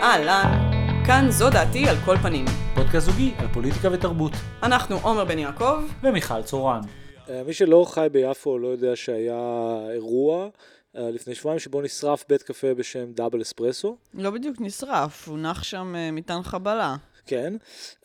[0.00, 0.70] אהלן,
[1.06, 2.44] כאן זו דעתי על כל פנים.
[2.74, 4.32] פודקאסט זוגי על פוליטיקה ותרבות.
[4.62, 6.80] אנחנו עומר בן יעקב, ומיכל צורן.
[7.28, 10.48] אה, מי שלא חי ביפו לא יודע שהיה אירוע
[10.96, 13.96] אה, לפני שבועיים שבו נשרף בית קפה בשם דאבל אספרסו.
[14.14, 16.96] לא בדיוק נשרף, הונח שם אה, מטען חבלה.
[17.26, 17.54] כן,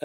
[0.00, 0.04] uh,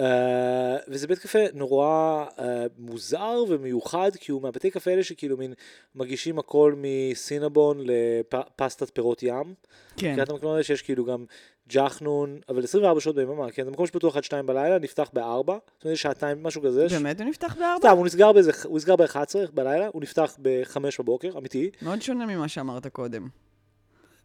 [0.88, 2.40] וזה בית קפה נורא uh,
[2.78, 5.54] מוזר ומיוחד, כי הוא מהבתי קפה האלה שכאילו מין
[5.94, 9.54] מגישים הכל מסינבון לפסטת פירות ים.
[9.96, 10.14] כן.
[10.14, 11.24] קריית המקום הזה שיש כאילו גם
[11.68, 15.84] ג'חנון, אבל 24 שעות ביממה, כן, זה מקום שפתוח עד 2 בלילה, נפתח ב-4, זאת
[15.84, 16.86] אומרת שעתיים, משהו כזה.
[16.90, 17.88] באמת הוא נפתח בארבע?
[17.88, 22.26] סתם, הוא נסגר באיזה, הוא נסגר ב-11 בלילה, הוא נפתח ב-5 בבוקר, אמיתי, מאוד שונה
[22.26, 23.28] ממה שאמרת קודם.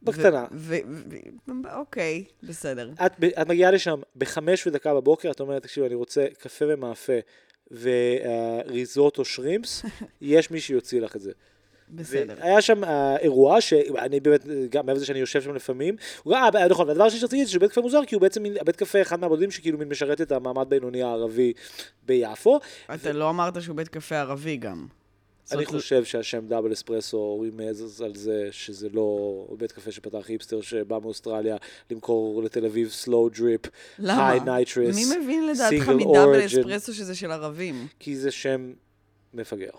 [0.04, 0.46] בקטנה.
[1.76, 2.92] אוקיי, בסדר.
[3.06, 7.14] את, את מגיעה לשם בחמש ודקה בבוקר, את אומרת, תקשיב, אני רוצה קפה ומאפה
[7.72, 9.86] וריזוטו שרימפס,
[10.22, 11.32] יש מי שיוציא לך את זה.
[11.96, 12.34] בסדר.
[12.40, 15.96] היה שם אה, אירוע שאני באמת, גם מעבר לזה שאני יושב שם לפעמים,
[16.32, 18.76] אה, נכון, והדבר השני שרציתי להגיד זה שהוא בית קפה מוזר, כי הוא בעצם הבית
[18.76, 21.54] קפה אחד מהבודדים שכאילו מין משרת את המעמד בינוני הערבי
[22.06, 22.60] ביפו.
[22.94, 24.88] אתה לא אמרת שהוא בית קפה ערבי גם.
[25.52, 29.08] אני זאת- חושב שהשם דאבל אספרסו רימז על זה שזה לא
[29.58, 31.58] בית קפה שפתח היפסטר שבא מאוסטרליה
[31.92, 33.62] למכור לתל אביב slow drip?
[34.00, 36.46] haters, מי מבין לדעתך מדאבל.
[36.46, 37.88] אספרסו שזה של ערבים?
[38.00, 38.74] כי זה שם
[39.34, 39.70] מפגר.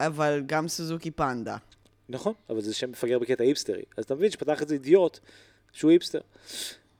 [0.00, 1.56] אבל גם סוזוקי פנדה.
[2.08, 3.82] נכון, אבל זה שם מפגר בקטע היפסטרי.
[3.96, 5.18] אז אתה מבין שפתח את זה אידיוט
[5.72, 6.20] שהוא היפסטר.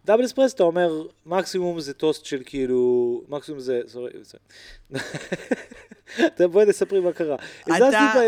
[0.05, 4.39] דאבל אספרסו, אתה אומר, מקסימום זה טוסט של כאילו, מקסימום זה, sorry, זה.
[6.27, 7.37] אתה בואי תספרי מה קרה.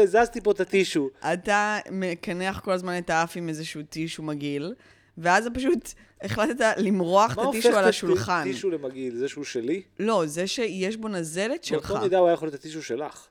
[0.02, 1.10] הזזתי פה- את הטישו.
[1.32, 4.74] אתה מקנח כל הזמן את האף עם איזשהו טישו מגעיל,
[5.18, 8.40] ואז פשוט החלטת למרוח את מה הופך הטישו על את השולחן.
[8.40, 9.16] הטישו למגעיל?
[9.16, 9.82] זה שהוא שלי?
[9.98, 11.90] לא, זה שיש בו נזלת שלך.
[11.90, 13.26] באותו מידה הוא היה יכול להיות הטישו שלך.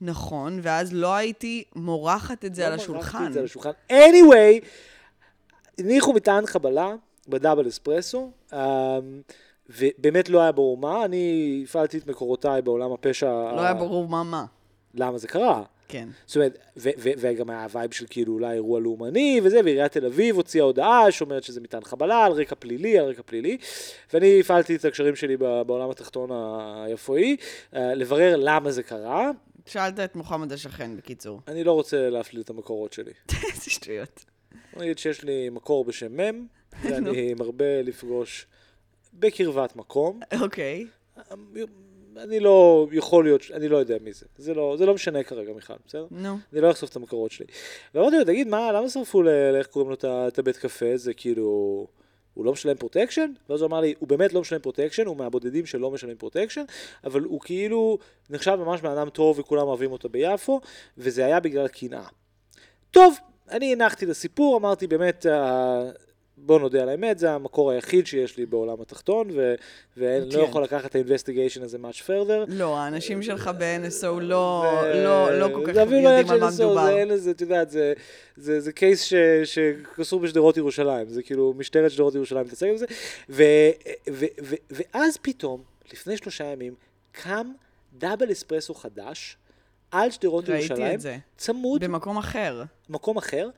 [0.00, 3.26] נכון, ואז לא הייתי מורחת את זה על לא מרחתי השולחן.
[3.26, 3.70] את זה על השולחן.
[3.90, 4.64] anyway,
[5.78, 6.94] הניחו מטען חבלה
[7.28, 8.58] בדאבל אספרסו, אמ,
[9.68, 13.26] ובאמת לא היה ברור מה, אני הפעלתי את מקורותיי בעולם הפשע.
[13.26, 14.44] לא היה ברור מה מה.
[14.94, 15.62] למה זה קרה.
[15.88, 16.08] כן.
[16.26, 16.58] זאת אומרת,
[16.96, 21.42] וגם היה vibe של כאילו אולי אירוע לאומני וזה, ועיריית תל אביב הוציאה הודעה שאומרת
[21.42, 23.56] שזה מטען חבלה על רקע פלילי, על רקע פלילי,
[24.12, 26.30] ואני הפעלתי את הקשרים שלי בעולם התחתון
[26.86, 27.36] היפואי,
[27.76, 29.30] אה, לברר למה זה קרה.
[29.70, 31.40] שאלת את מוחמד השכן, בקיצור.
[31.48, 33.12] אני לא רוצה להפליל את המקורות שלי.
[33.52, 34.24] איזה שטויות.
[34.72, 36.46] בוא נגיד שיש לי מקור בשם מ',
[36.82, 38.46] ואני מרבה לפגוש
[39.14, 40.20] בקרבת מקום.
[40.40, 40.86] אוקיי.
[42.16, 44.26] אני לא יכול להיות, אני לא יודע מי זה.
[44.38, 46.06] זה לא, זה לא משנה כרגע, מיכל, בסדר?
[46.10, 46.38] נו.
[46.52, 47.46] אני לא אחשוף את המקורות שלי.
[47.94, 49.28] ואמרתי לו, תגיד, מה, למה שרפו ל...
[49.52, 49.96] לאיך קוראים לו
[50.28, 50.96] את הבית קפה?
[50.96, 51.86] זה כאילו...
[52.34, 53.32] הוא לא משלם פרוטקשן?
[53.48, 56.64] ואז הוא אמר לי, הוא באמת לא משלם פרוטקשן, הוא מהבודדים שלא משלם פרוטקשן,
[57.04, 57.98] אבל הוא כאילו
[58.30, 60.60] נחשב ממש בן אדם טוב וכולם אוהבים אותו ביפו,
[60.98, 62.06] וזה היה בגלל קנאה.
[62.90, 63.16] טוב,
[63.50, 65.90] אני הנחתי לסיפור, אמרתי באמת, אה,
[66.46, 69.28] בוא נודה על האמת, זה המקור היחיד שיש לי בעולם התחתון,
[69.96, 70.38] ואני כן.
[70.38, 72.44] לא יכול לקחת את ה-investigation הזה much further.
[72.48, 76.48] לא, האנשים שלך ב-NSO לא זה- לא- לא כל כך זה לא יודעים על מה
[76.48, 76.84] NSO, מדובר.
[76.86, 77.92] זה אין לזה, את יודעת, זה-
[78.36, 79.14] זה זה קייס ש-
[79.44, 82.86] שקשור בשדרות ירושלים, זה כאילו משטרת שדרות ירושלים מתעסק בזה,
[83.30, 83.42] ו-
[84.10, 85.62] ו- ו- ואז פתאום,
[85.92, 86.74] לפני שלושה ימים,
[87.12, 87.52] קם
[87.98, 89.36] דאבל אספרסו חדש
[89.90, 91.16] על שדרות ירושלים, זה.
[91.36, 92.62] צמוד, במקום אחר.
[92.90, 93.48] מקום אחר,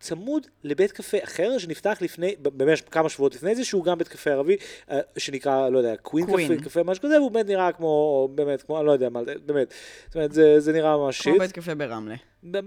[0.00, 4.30] צמוד לבית קפה אחר שנפתח לפני, במשך כמה שבועות לפני זה, שהוא גם בית קפה
[4.30, 4.56] ערבי,
[4.90, 6.56] אה, שנקרא, לא יודע, קווין קווין.
[6.56, 9.74] קפה, קפה, משהו כזה, והוא באמת נראה כמו, באמת, כמו, אני לא יודע מה, באמת,
[10.06, 11.40] זאת אומרת, זה, זה נראה ממש כמו שיט.
[11.40, 12.14] בית קפה ברמלה.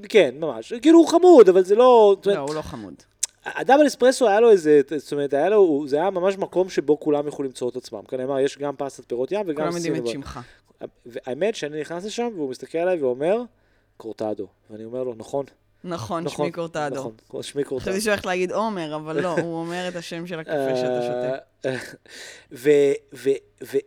[0.10, 0.74] כן, ממש.
[0.74, 2.16] כאילו הוא חמוד, אבל זה לא...
[2.18, 2.94] זאת לא, אומרת, הוא לא חמוד.
[3.46, 7.28] הדאבל אספרסו היה לו איזה, זאת אומרת, היה לו, זה היה ממש מקום שבו כולם
[7.28, 8.02] יכלו למצוא את עצמם.
[8.08, 10.08] כאן נאמר, יש גם פסטת פירות ים וגם כולם יודעים את.
[10.08, 10.40] שמך.
[11.06, 13.42] והאמת שאני נכנס לשם, והוא מסתכל עליי ואומר,
[13.98, 14.48] קורטדו.
[14.70, 15.46] ואני אומר לו, נכון,
[15.84, 16.46] נכון, נכון.
[16.46, 17.12] שמי קורטדו.
[17.28, 17.86] נכון, שמי קורטדו.
[17.86, 21.38] חשבתי שהוא הולך להגיד עומר, אבל לא, הוא אומר את השם של הקפה שאתה שותה.
[21.66, 21.78] אה,
[22.52, 23.30] ו- ו-
[23.64, 23.78] ו-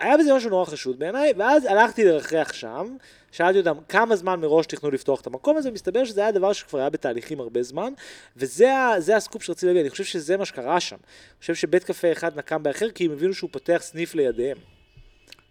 [0.00, 2.96] היה בזה משהו נורא חשוד בעיניי, ואז הלכתי לרחח שם,
[3.32, 6.78] שאלתי אותם כמה זמן מראש תכנו לפתוח את המקום הזה, מסתבר שזה היה דבר שכבר
[6.78, 7.92] היה בתהליכים הרבה זמן,
[8.36, 10.96] וזה הסקופ שרציתי להגיד, אני חושב שזה מה שקרה שם.
[10.96, 14.56] אני חושב שבית קפה אחד נקם באחר, כי הם הבינו שהוא פותח סניף לידיהם.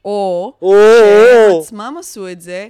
[0.05, 2.67] או או, שהם עצמם עשו את זה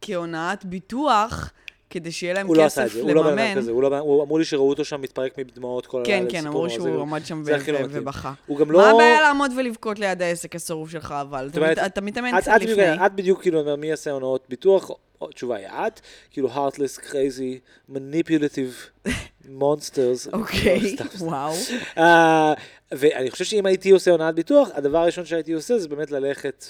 [0.00, 1.52] כהונאת ביטוח,
[1.90, 3.54] כדי שיהיה להם הוא לא עשה את כסף זה, הוא לא בן אדם לממן.
[3.56, 6.38] כזה, הוא לא- הוא אמרו לי שראו אותו שם מתפרק מדמעות כל כן, הלילה, כן,
[6.42, 7.84] סיפור אמרו שהוא עמד שם ו- ו-.
[7.90, 8.32] ובכה.
[8.46, 8.78] הוא גם לא...
[8.78, 11.50] מה הבעיה לעמוד ולבכות ליד העסק השרוף שלך, אבל?
[11.86, 13.06] אתה מתאמן קצת לפני.
[13.06, 14.90] את בדיוק כאילו מי יעשה הונאות ביטוח,
[15.20, 16.00] או, התשובה היא את,
[16.30, 17.60] כאילו heartless, crazy,
[17.92, 19.06] manipulative
[19.60, 20.32] monsters.
[20.32, 21.26] אוקיי, לא.
[21.26, 21.54] וואו.
[21.98, 22.54] אה,
[22.92, 26.64] ואני חושב שאם הייתי עושה הונאת ביטוח, הדבר הראשון שהייתי עושה זה באמת ללכת,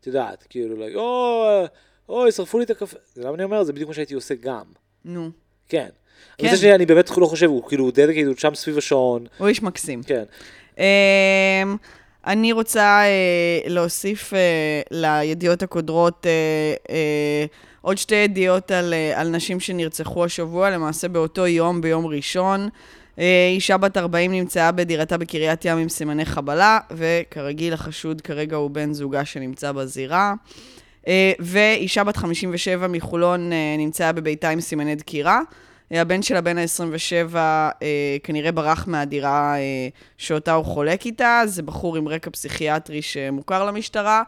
[0.00, 1.66] את יודעת, כאילו, like, אוי,
[2.08, 2.96] אוי, שרפו לי את הקפה.
[3.16, 3.64] למה אני אומר?
[3.64, 4.64] זה בדיוק מה שהייתי עושה גם.
[5.04, 5.30] נו.
[5.68, 5.88] כן.
[6.38, 6.46] כן.
[6.46, 9.26] מצד שני, אני באמת לא חושב, הוא כאילו דדקייט, הוא שם סביב השעון.
[9.38, 10.02] הוא איש מקסים.
[10.02, 10.24] כן.
[10.78, 11.76] אמ,
[12.26, 17.46] אני רוצה אה, להוסיף אה, לידיעות הקודרות אה, אה,
[17.80, 22.68] עוד שתי ידיעות על, אה, על נשים שנרצחו השבוע, למעשה באותו יום, ביום ראשון.
[23.18, 28.70] אה, אישה בת 40 נמצאה בדירתה בקריית ים עם סימני חבלה, וכרגיל החשוד כרגע הוא
[28.70, 30.34] בן זוגה שנמצא בזירה.
[31.06, 35.40] אה, ואישה בת 57 מחולון אה, נמצאה בביתה עם סימני דקירה.
[35.92, 37.76] אה, הבן שלה, בן ה-27, אה,
[38.22, 41.42] כנראה ברח מהדירה אה, שאותה הוא חולק איתה.
[41.46, 44.22] זה בחור עם רקע פסיכיאטרי שמוכר למשטרה,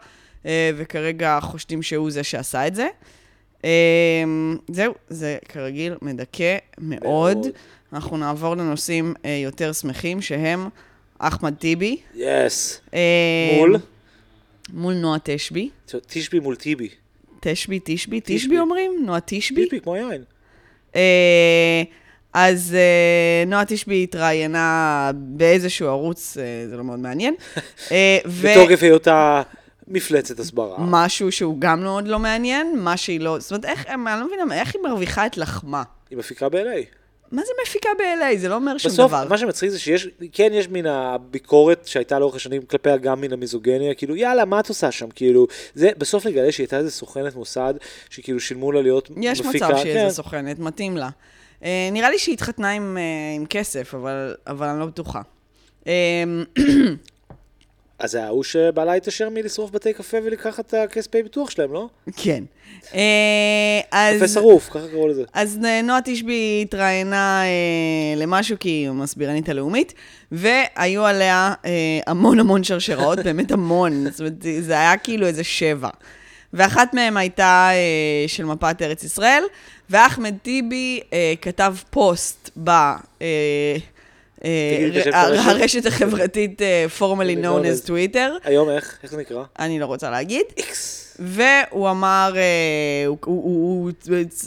[0.45, 2.87] אה, וכרגע חושדים שהוא זה שעשה את זה.
[3.65, 4.23] אה,
[4.67, 7.37] זהו, זה כרגיל מדכא מאוד.
[7.37, 7.47] מאוד.
[7.93, 10.69] אנחנו נעבור לנושאים אה, יותר שמחים, שהם
[11.19, 11.97] אחמד טיבי.
[12.15, 12.81] יס.
[12.93, 13.75] אה, מול?
[14.73, 15.69] מול נועה תשבי.
[16.07, 16.89] תשבי מול טיבי.
[17.39, 18.37] תשבי, תשבי, תשבי.
[18.37, 18.91] תשבי אומרים?
[19.05, 19.63] נועה תשבי?
[19.65, 20.23] טיבי כמו יין.
[20.95, 21.83] אה,
[22.33, 27.35] אז אה, נועה תשבי התראיינה באיזשהו ערוץ, אה, זה לא מאוד מעניין.
[28.43, 29.41] בתוקף היותה
[29.87, 30.75] מפלצת הסברה.
[30.79, 33.39] משהו שהוא גם מאוד לא מעניין, מה שהיא לא...
[33.39, 35.83] זאת אומרת, איך, אני לא מבינה, איך היא מרוויחה את לחמה?
[36.09, 37.00] היא מפיקה ב-LA.
[37.31, 38.37] מה זה מפיקה ב-LA?
[38.37, 39.27] זה לא אומר שום בסוף, דבר.
[39.29, 43.93] מה שמצחיק זה שיש, כן יש מן הביקורת שהייתה לאורך השנים כלפיה גם מן המיזוגניה,
[43.93, 45.09] כאילו יאללה, מה את עושה שם?
[45.09, 47.73] כאילו, זה, בסוף נגלה שהיא הייתה איזה סוכנת מוסד,
[48.09, 49.67] שכאילו שילמו לה להיות יש מפיקה.
[49.67, 49.99] מצב שהיא כן.
[49.99, 51.09] איזה סוכנת, מתאים לה.
[51.63, 55.21] אה, נראה לי שהיא התחתנה עם, אה, עם כסף, אבל, אבל אני לא בטוחה.
[58.01, 61.87] אז זה ההוא שבעלה התעשר מלשרוף בתי קפה ולקחת את הכספי ביטוח שלהם, לא?
[62.17, 62.43] כן.
[62.93, 64.11] אה.
[64.17, 65.23] קפה שרוף, ככה קראו לזה.
[65.33, 69.93] אז נועה תשבי התראיינה אה, למשהו, כי היא מסבירנית הלאומית,
[70.31, 71.71] והיו עליה אה,
[72.07, 75.89] המון המון שרשראות, באמת המון, זאת אומרת, זה היה כאילו איזה שבע.
[76.53, 79.43] ואחת מהן הייתה אה, של מפת ארץ ישראל,
[79.89, 82.69] ואחמד טיבי אה, כתב פוסט ב...
[83.21, 83.77] אה,
[84.45, 84.87] אה,
[85.45, 85.85] הרשת.
[85.85, 88.97] החברתית אה, formerly known known as טוויטר, היום איך?
[89.03, 89.43] איך זה נקרא?
[89.59, 90.45] אני לא רוצה להגיד.
[90.57, 91.01] איקס.
[91.19, 93.91] והוא אמר, אה, הוא,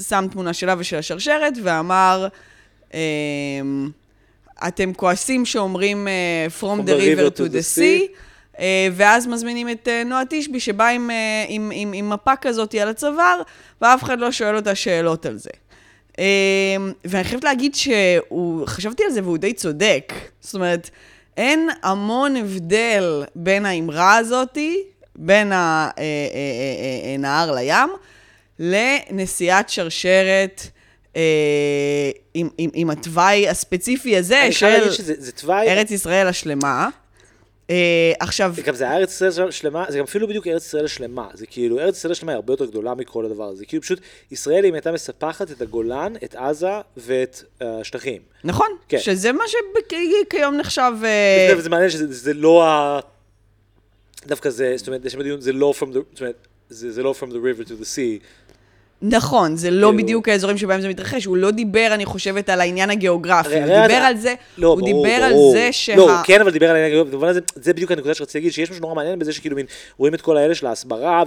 [0.09, 2.29] שם תמונה שלה ושל השרשרת, ואמר,
[2.95, 3.01] אה,
[4.69, 6.09] אתם כועסים שאומרים
[6.61, 8.61] From the river to the sea,
[8.93, 13.43] ואז מזמינים את נועה תשבי, שבאה עם, אה, עם, עם, עם מפה כזאת על הצוואר,
[13.83, 15.51] ואף אחד לא שואל אותה שאלות על זה.
[16.19, 16.25] אה,
[17.05, 20.13] ואני חייבת להגיד שהוא, חשבתי על זה והוא די צודק.
[20.41, 20.91] זאת אומרת,
[21.37, 24.83] אין המון הבדל בין האמרה הזאתי,
[25.17, 26.03] בין ה- אה,
[27.25, 27.89] אה, אה, לים,
[28.59, 30.63] לנסיעת שרשרת
[32.35, 36.89] עם, עם, עם התוואי הספציפי הזה של שזה זה תוואי, ארץ ישראל השלמה.
[37.71, 41.47] אה, עכשיו, גם זה ארץ ישראל שלמה, זה גם אפילו בדיוק ארץ ישראל השלמה, זה
[41.47, 44.01] כאילו, ארץ ישראל השלמה היא הרבה יותר גדולה מכל הדבר הזה, זה כאילו פשוט,
[44.31, 48.23] ישראל אם הייתה מספחת את הגולן, את עזה ואת אה, השטחים.
[48.45, 48.99] נכון, כן.
[48.99, 50.93] שזה מה שכיום נחשב...
[51.05, 53.01] אה, וזה מעניין שזה זה לא ה...
[54.27, 57.15] דווקא זה, זאת אומרת, יש בדיון, זה לא from the, זאת אומרת, זה זה לא
[57.21, 58.25] from the river to the sea.
[59.09, 61.25] נכון, זה לא כאילו- בדיוק האזורים שבהם זה מתרחש.
[61.25, 63.49] הוא לא דיבר, אני חושבת, על העניין הגיאוגרפי.
[63.49, 65.53] הרי- הוא הרי דיבר על זה, לא, הוא ברור, דיבר על ברור.
[65.53, 65.97] זה שה...
[65.97, 68.71] לא, כן, אבל דיבר על העניין הגאוגרפי, במובן הזה, זה בדיוק הנקודה שרציתי להגיד, שיש
[68.71, 69.67] משהו נורא מעניין בזה שכאילו מין,
[69.99, 71.25] רואים את כל האלה של ההסברה,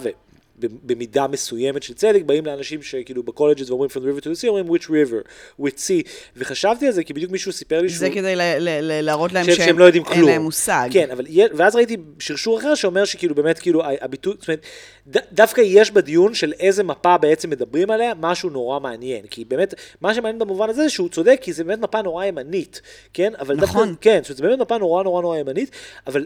[0.59, 4.41] ובמידה מסוימת של צדק, באים לאנשים שכאילו ב colleges ואומרים from the river to the
[4.41, 5.29] sea, אומרים which river,
[5.61, 7.99] which sea, וחשבתי על זה, כי בדיוק מישהו סיפר לי שהוא...
[7.99, 8.33] זה כדי
[9.03, 10.29] להראות להם שהם, שהם לא יודעים אין כלום.
[10.29, 10.89] להם מושג.
[10.91, 14.65] כן, אבל ואז ראיתי שרשור אחר שאומר שכאילו באמת כאילו הביטוי, זאת אומרת,
[15.31, 19.25] דווקא יש בדיון של איזה מפה בעצם מדברים עליה, משהו נורא מעניין.
[19.27, 22.81] כי באמת, מה שמעניין במובן הזה שהוא צודק, כי זה באמת מפה נורא ימנית,
[23.13, 23.33] כן?
[23.39, 23.87] אבל נכון.
[23.87, 25.71] דווקא, כן, זאת אומרת, זה באמת מפה נורא נורא נורא ימנית,
[26.07, 26.25] אבל...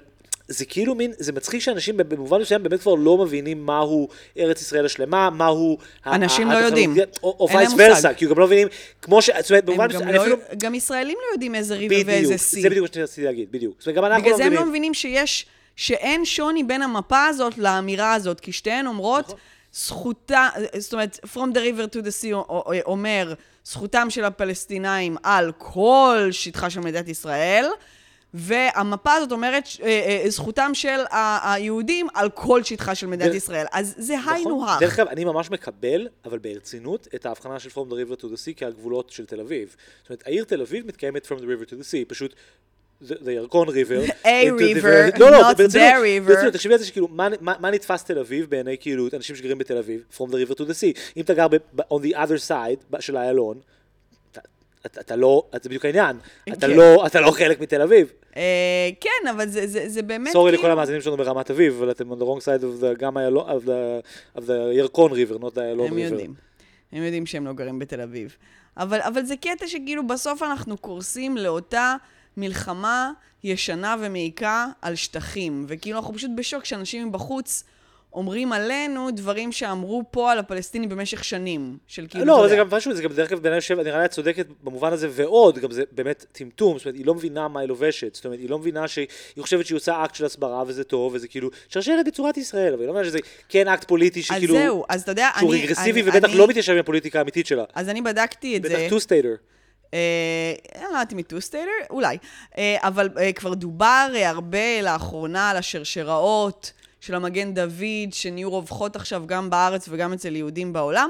[0.51, 4.85] זה כאילו מין, זה מצחיק שאנשים במובן מסוים באמת כבר לא מבינים מהו ארץ ישראל
[4.85, 5.77] השלמה, מהו...
[6.05, 6.95] אנשים ה- לא יודעים.
[7.23, 7.71] או, וייס.
[7.77, 8.67] ורסה, כי הם גם לא מבינים,
[9.01, 9.29] כמו ש...
[9.39, 10.37] זאת אומרת, במובן גם, מסוים, אני לא, אפילו...
[10.57, 12.61] גם ישראלים לא יודעים איזה ריבר ואיזה סי.
[12.61, 13.75] זה בדיוק מה שרציתי להגיד, בדיוק.
[13.79, 14.65] זאת אומרת, גם אנחנו בגלל לא זה הם מבינים.
[14.65, 19.37] לא מבינים שיש, שאין שוני בין המפה הזאת לאמירה הזאת, כי שתיהן אומרות, נכון.
[19.73, 22.51] זכותה, זאת אומרת, From the river to the sea
[22.85, 27.65] אומר, זכותם של הפלסטינאים על כל שטחה של מדינת ישראל,
[28.33, 30.99] והמפה הזאת אומרת, אה, אה, זכותם של
[31.43, 33.65] היהודים על כל שטחה של מדינת ישראל.
[33.71, 34.33] אז זה נכון.
[34.33, 34.79] היינו הך.
[34.79, 38.37] דרך אגב, אני ממש מקבל, אבל ברצינות, את ההבחנה של From the River to the
[38.45, 39.75] Sea כהגבולות של תל אביב.
[40.01, 42.35] זאת אומרת, העיר תל אביב מתקיימת From the River to the Sea, פשוט...
[43.01, 44.01] זה ירקון ריבר.
[44.23, 46.27] A river, לא, לא, not the river.
[46.27, 47.07] ברצינות, תחשבי על זה שכאילו,
[47.41, 50.03] מה- נתפס תל אביב בעיני כאילו אנשים שגרים בתל אביב?
[50.17, 50.99] From the river to the sea.
[51.17, 51.47] אם אתה גר
[51.79, 53.59] on the other side של איילון,
[54.85, 56.17] אתה- אתה לא, זה בדיוק העניין.
[56.49, 56.73] אתה כן.
[56.73, 58.11] לא- אתה לא חלק מתל אביב.
[58.37, 58.41] אה,
[59.01, 62.11] כן, אבל זה- זה זה באמת סורי כאילו- לכל המאזינים שלנו ברמת אביב, אבל אתם
[62.11, 64.05] on the wrong side of the, גם איילון, of the,
[64.37, 65.91] of the ירקון river, not the איילון river.
[65.91, 66.33] הם יודעים.
[66.91, 68.35] הם יודעים שהם לא גרים בתל אביב.
[68.77, 71.95] אבל, אבל זה קטע שכאילו בסוף אנחנו קורסים לאותה
[72.37, 73.11] מלחמה
[73.43, 75.65] ישנה ומעיקה על שטחים.
[75.67, 77.63] וכאילו אנחנו פשוט בשוק שאנשים מבחוץ
[78.13, 81.77] אומרים עלינו דברים שאמרו פה על הפלסטינים במשך שנים.
[81.87, 82.55] של כאילו, לא, זה.
[82.55, 85.57] גם משהו, זה גם דרך אגב, בעיניי יושב, נראה לי את צודקת במובן הזה, ועוד,
[85.59, 88.49] גם זה באמת טמטום, זאת אומרת, היא לא מבינה מה היא לובשת, זאת אומרת, היא
[88.49, 92.05] לא מבינה שהיא היא חושבת שהיא עושה אקט של הסברה, וזה טוב, וזה כאילו, שרשרת
[92.05, 95.11] בצורת ישראל, אבל היא לא מבינה שזה כן אקט פוליטי אז שכאילו, זהו, אז אתה
[95.11, 95.63] יודע, שהוא אני...
[95.63, 97.63] רגרסיבי אני- ובטח אני- לא מתיישב עם הפוליטיקה האמיתית שלה.
[97.75, 98.87] אז אני בדקתי את בטח זה.
[98.89, 99.33] two-stater.
[99.93, 99.99] אה,
[100.75, 102.17] אני לא יודעת אם היא two-stater, אולי.
[102.57, 107.73] אה, אבל אה, כבר דובר הרבה לאחרונה על השרשראות של המגן דוד,
[108.13, 111.09] שנהיו רווחות עכשיו גם בארץ וגם אצל יהודים בעולם,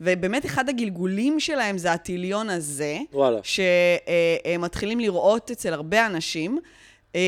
[0.00, 3.40] ובאמת אחד הגלגולים שלהם זה התליון הזה, וואלה.
[3.42, 6.58] שמתחילים לראות אצל הרבה אנשים,
[7.14, 7.20] אה,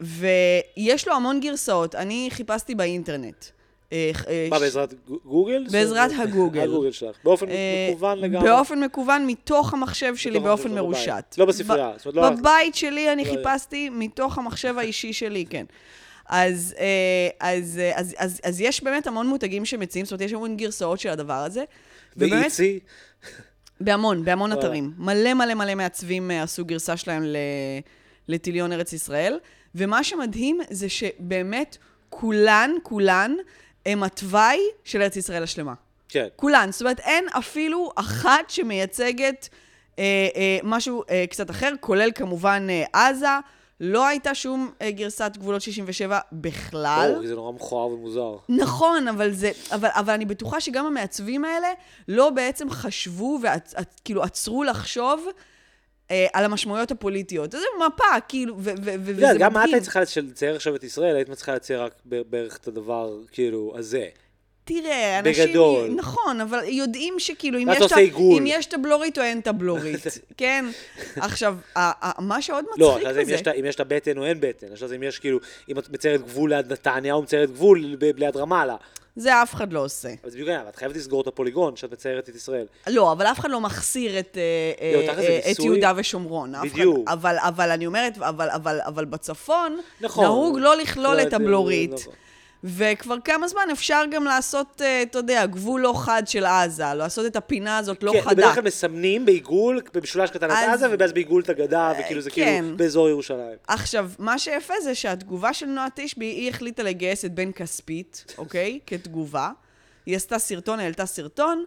[0.00, 1.94] ויש לו המון גרסאות.
[1.94, 3.44] אני חיפשתי באינטרנט.
[3.92, 5.66] אה, אה, מה, בעזרת גו- גוגל?
[5.72, 6.60] בעזרת הגוגל.
[6.60, 7.16] הגוגל שלך.
[7.24, 7.46] באופן
[7.90, 8.48] מקוון לגמרי.
[8.48, 10.74] באופן מקוון מתוך המחשב שלי באופן.
[10.74, 11.34] מרושת.
[11.38, 15.64] לא בספרייה, לא- בבית שלי אני לא- חיפשתי מתוך המחשב האישי שלי, כן.
[16.30, 20.32] אז, אה, אז, אה, אז, אז, אז יש באמת המון מותגים שמציעים, זאת אומרת, יש
[20.32, 21.64] המון גרסאות של הדבר הזה.
[22.16, 22.50] ובאמת,
[23.80, 24.66] בהמון, בהמון וואלה.
[24.66, 24.92] אתרים.
[24.98, 27.36] מלא מלא מלא מעצבים אה, עשו גרסה שלהם ל-
[28.28, 29.38] לטיליון ארץ ישראל.
[29.74, 31.76] ומה שמדהים זה שבאמת
[32.08, 33.34] כולן, כולן,
[33.86, 35.74] הם התוואי של ארץ ישראל השלמה.
[36.08, 36.26] כן.
[36.36, 36.68] כולן.
[36.72, 39.48] זאת אומרת, אין אפילו אחת שמייצגת
[39.98, 40.04] אה,
[40.36, 43.26] אה, משהו אה, קצת אחר, כולל כמובן אה, עזה.
[43.80, 47.16] לא הייתה שום אה, גרסת גבולות 67 בכלל.
[47.20, 48.36] כי זה נורא מכוער ומוזר.
[48.48, 51.68] נכון, אבל זה, אבל, אבל אני בטוחה שגם המעצבים האלה
[52.08, 55.26] לא בעצם חשבו וכאילו עצרו לחשוב
[56.10, 57.52] אה, על המשמעויות הפוליטיות.
[57.52, 59.74] זה מפה, כאילו, וזה יודעת, גם את מדהים.
[59.74, 64.08] היית צריכה לצייר עכשיו את ישראל, היית צריכה לצייר רק בערך את הדבר, כאילו, הזה.
[64.74, 65.46] תראה, אנשים...
[65.48, 65.90] בגדול.
[65.96, 67.96] נכון, אבל יודעים שכאילו, אם יש, ת-.
[68.38, 70.00] אם יש טבלורית או אין טבלורית,
[70.36, 70.64] כן?
[71.16, 71.56] עכשיו,
[72.18, 73.32] מה שעוד לא, מצחיק אז אם בזה...
[73.32, 75.78] יש את ה- אם יש את הבטן או אין בטן, עכשיו אם יש כאילו, אם
[75.78, 78.76] את מציירת גבול ליד נתניה או מציירת גבול ליד רמאללה,
[79.16, 80.08] זה אף אחד לא עושה.
[80.22, 82.66] אז בדיוק העניין, את חייבת לסגור את הפוליגון כשאת מציירת את ישראל.
[82.88, 84.38] לא, אבל אף אחד לא מחסיר את,
[84.80, 85.58] אה, לא, אה, זה אה, את.
[85.58, 86.54] יהודה ושומרון.
[86.54, 87.08] אף אחד- בדיוק.
[87.08, 90.24] אבל, אבל אני אומרת, אבל, אבל, אבל בצפון, נכון.
[90.24, 91.92] נהוג לא לכלול לא, את זה- הבלורית.
[91.92, 92.12] נכון.
[92.64, 97.26] וכבר כמה זמן אפשר גם לעשות, אה, אתה יודע, גבול לא חד של עזה, לעשות
[97.26, 98.34] את הפינה הזאת לא כן, חדה.
[98.34, 102.30] בדרך כלל מסמנים בעיגול, במשולש קטן את אז- עזה, ואז בעיגול את הגדה, וכאילו זה
[102.30, 102.60] כן.
[102.62, 103.56] כאילו באזור ירושלים.
[103.66, 108.78] עכשיו, מה שיפה זה שהתגובה של נועה תשבי, היא החליטה לגייס את בן כספית, אוקיי?
[108.86, 109.50] כתגובה.
[110.06, 111.64] היא עשתה סרטון, העלתה סרטון, אה,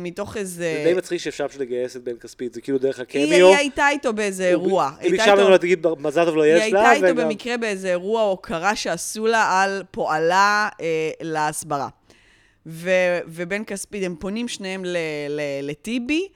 [0.00, 0.74] מתוך איזה...
[0.84, 3.48] זה די מצחיק שאפשר פשוט לגייס את בן כספית, זה כאילו דרך היא, הקמיו.
[3.48, 4.90] היא הייתה איתו באיזה אירוע.
[5.00, 7.88] היא ביקשה איתו- ממנו להגיד מזל טוב לא היא יש לה, הייתה איתו במקרה באיזה
[7.88, 11.88] אירוע הוקרה שעשו לה על פועלה אה, להסברה.
[12.66, 14.82] ובן כספית, הם פונים שניהם
[15.62, 16.28] לטיבי,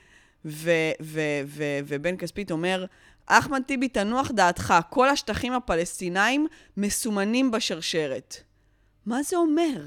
[1.86, 2.84] ובן כספית אומר,
[3.26, 6.46] אחמד טיבי, תנוח דעתך, כל השטחים הפלסטינאים
[6.76, 8.36] מסומנים בשרשרת.
[9.06, 9.80] מה זה אומר?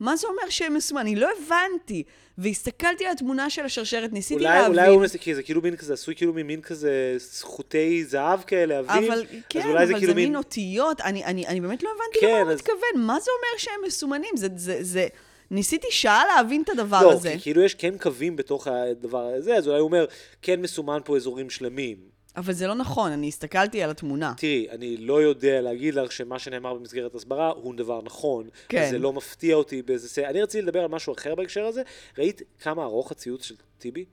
[0.00, 1.12] מה זה אומר שהם מסומנים?
[1.12, 2.02] אני לא הבנתי.
[2.38, 4.70] והסתכלתי על התמונה של השרשרת, ניסיתי אולי, להבין.
[4.78, 5.16] אולי הוא מס...
[5.16, 9.12] כי זה כאילו מין כזה, עשוי כאילו ממין כזה חוטי זהב כאלה, עבים.
[9.12, 10.28] אבל כן, אבל זה כאילו מין...
[10.28, 13.30] מין אותיות, אני, אני, אני באמת לא הבנתי כן, למה הוא אז- מתכוון, מה זה
[13.30, 14.36] אומר שהם מסומנים?
[14.36, 15.06] זה, זה, זה...
[15.50, 19.56] ניסיתי שעה להבין את הדבר לא, הזה, כי כאילו יש כן קווים בתוך הדבר הזה,
[19.56, 20.04] אז אולי הוא אומר,
[20.42, 22.15] כן מסומן פה אזורים שלמים.
[22.36, 24.34] אבל זה לא נכון, אני הסתכלתי על התמונה.
[24.36, 28.48] תראי, אני לא יודע להגיד לך שמה שנאמר במסגרת הסברה הוא דבר נכון.
[28.68, 28.90] כן.
[28.90, 30.08] זה לא מפתיע אותי באיזה...
[30.08, 31.82] ס- אני רציתי לדבר על משהו אחר בהקשר הזה.
[32.18, 34.04] ראית כמה ארוך הציוץ של טיבי?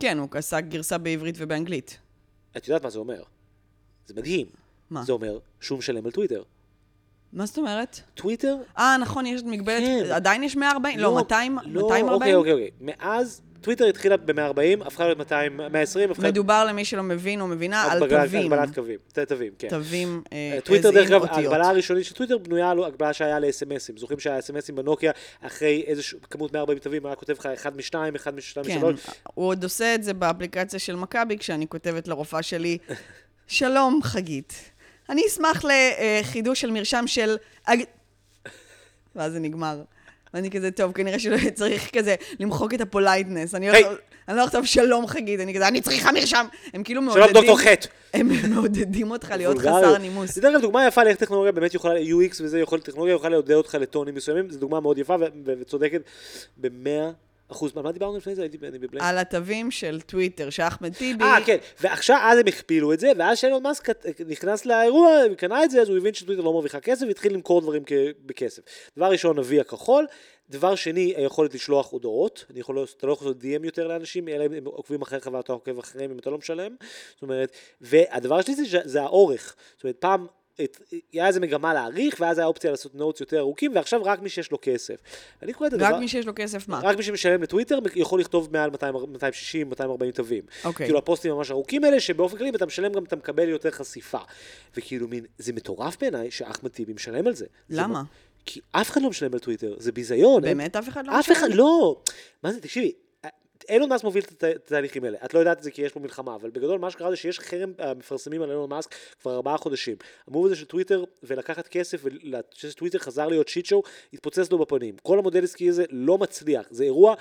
[0.00, 1.98] כן, הוא עשה גרסה בעברית ובאנגלית.
[2.56, 3.22] את יודעת מה זה אומר.
[4.06, 4.46] זה מדהים.
[4.90, 5.02] מה?
[5.04, 6.42] זה אומר שהוא משלם על טוויטר.
[7.32, 8.00] מה זאת אומרת?
[8.14, 10.12] טוויטר אה, נכון, יש את מגבלת, כן.
[10.12, 10.98] עדיין יש 140?
[10.98, 11.58] לא, 200?
[11.64, 12.08] לא, 240?
[12.08, 12.70] אוקיי, אוקיי, אוקיי.
[12.80, 16.28] מאז, טוויטר התחילה ב-140, הפכה להיות 200, 120, הפכה.
[16.28, 18.52] מדובר למי שלא מבין או מבינה על תווים.
[18.52, 18.98] הגבלת קווים,
[19.28, 19.68] תווים, כן.
[19.68, 21.24] תווים, אה, טוויטר, as דרך אגב.
[21.24, 23.98] ההגבלה הראשונית של טוויטר בנויה על הגבלה שהיה ל-SMSים.
[23.98, 25.12] זוכרים SMSים בנוקיה,
[25.42, 29.06] אחרי איזושהי כמות 140 תווים, היה כותב לך אחד משניים, אחד משתיים, כן, משלוש.
[29.34, 32.78] הוא עוד עושה את זה באפליקציה של מכבי, כשאני כותבת לרופאה שלי,
[33.46, 34.70] שלום, חגית.
[35.08, 37.36] אני אשמח לחידוש של מרשם של...
[37.64, 37.82] אג-"
[39.16, 39.82] ואז זה נגמר.
[40.34, 43.54] ואני כזה, טוב, כנראה שלא צריך כזה למחוק את ה politeness.
[43.54, 43.78] אני לא
[44.28, 46.46] אני לא אכתוב שלום, חגית, אני כזה, אני צריכה מרשם.
[46.74, 47.34] הם כאילו שלום מעודדים...
[47.34, 47.88] דוקטור חטא.
[48.14, 49.58] הם מעודדים אותך להיות.
[49.58, 50.34] חסר נימוס.
[50.34, 53.52] זה דרך אגב דוגמה יפה לאיך טכנולוגיה באמת יכולה, UX וזה יכול, טכנולוגיה יכולה לעודד
[53.52, 56.00] אותך לטונים מסוימים, זו דוגמה מאוד יפה וצודקת
[56.56, 57.10] במאה
[57.48, 58.42] אחוז, על מה דיברנו לפני זה?
[58.42, 59.02] הייתי ב blank.
[59.02, 61.24] על התווים של טוויטר, שאחמד טיבי...
[61.24, 63.88] אה, כן, ועכשיו, אז הם הכפילו את זה, ואז שאילון מאסק
[64.26, 67.82] נכנס לאירוע, קנה את זה, אז הוא הבין שטוויטר לא מרוויחה כסף, והתחיל למכור דברים
[68.26, 68.62] בכסף.
[68.96, 70.06] דבר ראשון, אבי הכחול.
[70.50, 72.44] דבר שני, היכולת לשלוח הודעות.
[72.50, 75.52] אני יכול, אתה לא יכול לעשות DM יותר לאנשים, אלא אם הם עוקבים אחריך ואתה
[75.52, 76.76] עוקב אחריהם אם אתה לא משלם.
[77.14, 79.56] זאת אומרת, והדבר השני זה, זה האורך.
[79.76, 80.26] זאת אומרת, פעם...
[80.64, 80.78] את,
[81.12, 84.50] היה איזה מגמה להאריך, ואז היה אופציה לעשות נוטס יותר ארוכים, ועכשיו רק מי שיש
[84.52, 84.94] לו כסף.
[85.42, 85.86] אני קורא את הדבר...
[85.86, 86.80] רק מי שיש לו כסף מה?
[86.82, 90.42] רק מי שמשלם לטוויטר יכול לכתוב מעל 200, 260, 240 תווים.
[90.64, 90.86] אוקיי.
[90.86, 94.18] כאילו הפוסטים ממש ארוכים האלה, שבאופן כללי אם אתה משלם גם אתה מקבל יותר חשיפה.
[94.76, 97.46] וכאילו מין, זה מטורף בעיניי שאחמד טיבי משלם על זה.
[97.68, 97.88] זה למה?
[97.92, 98.02] מה-
[98.46, 100.44] כי אף אחד לא משלם על טוויטר, זה ביזיון.
[100.44, 102.00] אין- באמת אף אחד לא אף אחד לא.
[102.42, 102.92] מה זה, תקשיבי.
[103.68, 105.18] אילון מאסק מוביל את הת- את התהליכים האלה.
[105.24, 107.40] את לא יודעת את זה כי יש פה מלחמה, אבל בגדול מה שקרה זה שיש
[107.40, 109.96] חרם אה, מפרסמים על אילון מאסק כבר ארבעה חודשים.
[110.28, 112.04] המוב הזה של טוויטר ולקחת כסף
[112.64, 113.82] ושטוויטר חזר להיות שיט שואו,
[114.12, 114.94] התפוצץ לו בפנים.
[115.02, 116.66] כל המודל עסקי הזה לא מצליח.
[116.70, 117.14] זה אירוע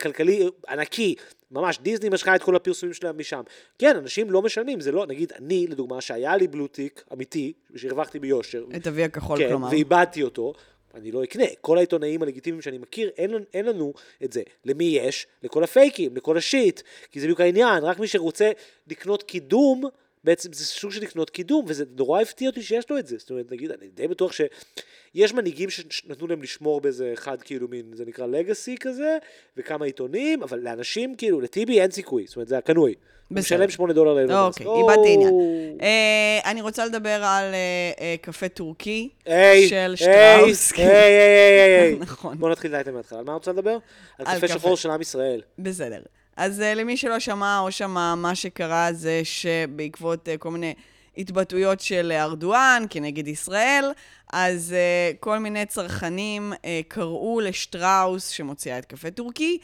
[0.00, 1.14] כלכלי ענקי.
[1.50, 3.42] ממש, דיסני משכה את כל הפרסומים שלהם משם.
[3.78, 8.64] כן, אנשים לא משלמים, זה לא, נגיד, אני, לדוגמה, שהיה לי בלוטיק אמיתי, שהרווחתי ביושר,
[8.76, 9.68] את אבי הכחול, כן, כלומר.
[9.70, 10.52] ואיבדתי אותו,
[10.94, 11.44] אני לא אקנה.
[11.60, 14.42] כל העיתונאים הלגיטימיים שאני מכיר, אין, אין לנו את זה.
[14.64, 15.26] למי יש?
[15.42, 16.82] לכל הפייקים, לכל השיט.
[17.10, 18.52] כי זה בדיוק העניין, רק מי שרוצה
[18.86, 19.84] לקנות קידום,
[20.24, 23.16] בעצם זה סוג של לקנות קידום, וזה נורא הפתיע אותי שיש לו את זה.
[23.18, 27.90] זאת אומרת, נגיד, אני די בטוח שיש מנהיגים שנתנו להם לשמור באיזה אחד, כאילו, מין,
[27.92, 29.18] זה נקרא לגאסי כזה,
[29.56, 32.94] וכמה עיתונים, אבל לאנשים, כאילו, לטיבי אין סיכוי, זאת אומרת, זה הקנוי.
[33.30, 33.40] בסדר.
[33.40, 34.60] משלם 8 דולר לאילון מאסק.
[34.66, 35.34] אוקיי, איבדתי עניין.
[35.82, 39.08] אה, אני רוצה לדבר על אה, אה, קפה טורקי
[39.68, 40.72] של שטראוס.
[40.72, 41.98] היי, היי, היי, היי.
[42.04, 42.38] נכון.
[42.38, 43.18] בוא נתחיל את מההתחלה.
[43.18, 43.78] על מה רוצה לדבר?
[44.18, 44.48] על קפה.
[44.48, 45.40] שחור של עם ישראל.
[45.58, 46.00] בסדר.
[46.36, 50.74] אז uh, למי שלא שמע או שמע, מה שקרה זה שבעקבות uh, כל מיני
[51.16, 53.84] התבטאויות של אה, ארדואן כנגד ישראל,
[54.32, 56.52] אז uh, כל מיני צרכנים
[56.88, 59.58] קראו לשטראוס, שמוציאה את קפה טורקי,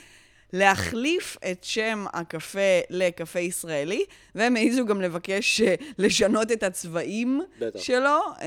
[0.53, 5.61] להחליף את שם הקפה לקפה ישראלי, והם העזו גם לבקש
[5.99, 7.81] לשנות את הצבעים בטח.
[7.81, 8.19] שלו.
[8.39, 8.41] Uh,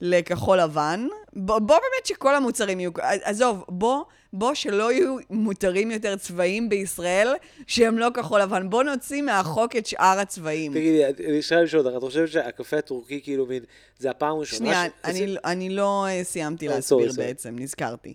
[0.00, 1.06] לכחול לבן.
[1.32, 2.90] בוא, בוא באמת שכל המוצרים יהיו...
[3.02, 7.34] עזוב, בוא, בוא שלא יהיו מותרים יותר צבעים בישראל
[7.66, 8.70] שהם לא כחול לבן.
[8.70, 10.72] בוא נוציא מהחוק את שאר הצבעים.
[10.72, 13.62] תגידי, אני אשאל לשאול אותך, את חושבת שהקפה הטורקי, כאילו, מין,
[13.98, 17.26] זה הפעם הראשונה שנייה, ש- אני, זה- אני לא אה, סיימתי אה, להסביר סורי.
[17.26, 18.14] בעצם, נזכרתי.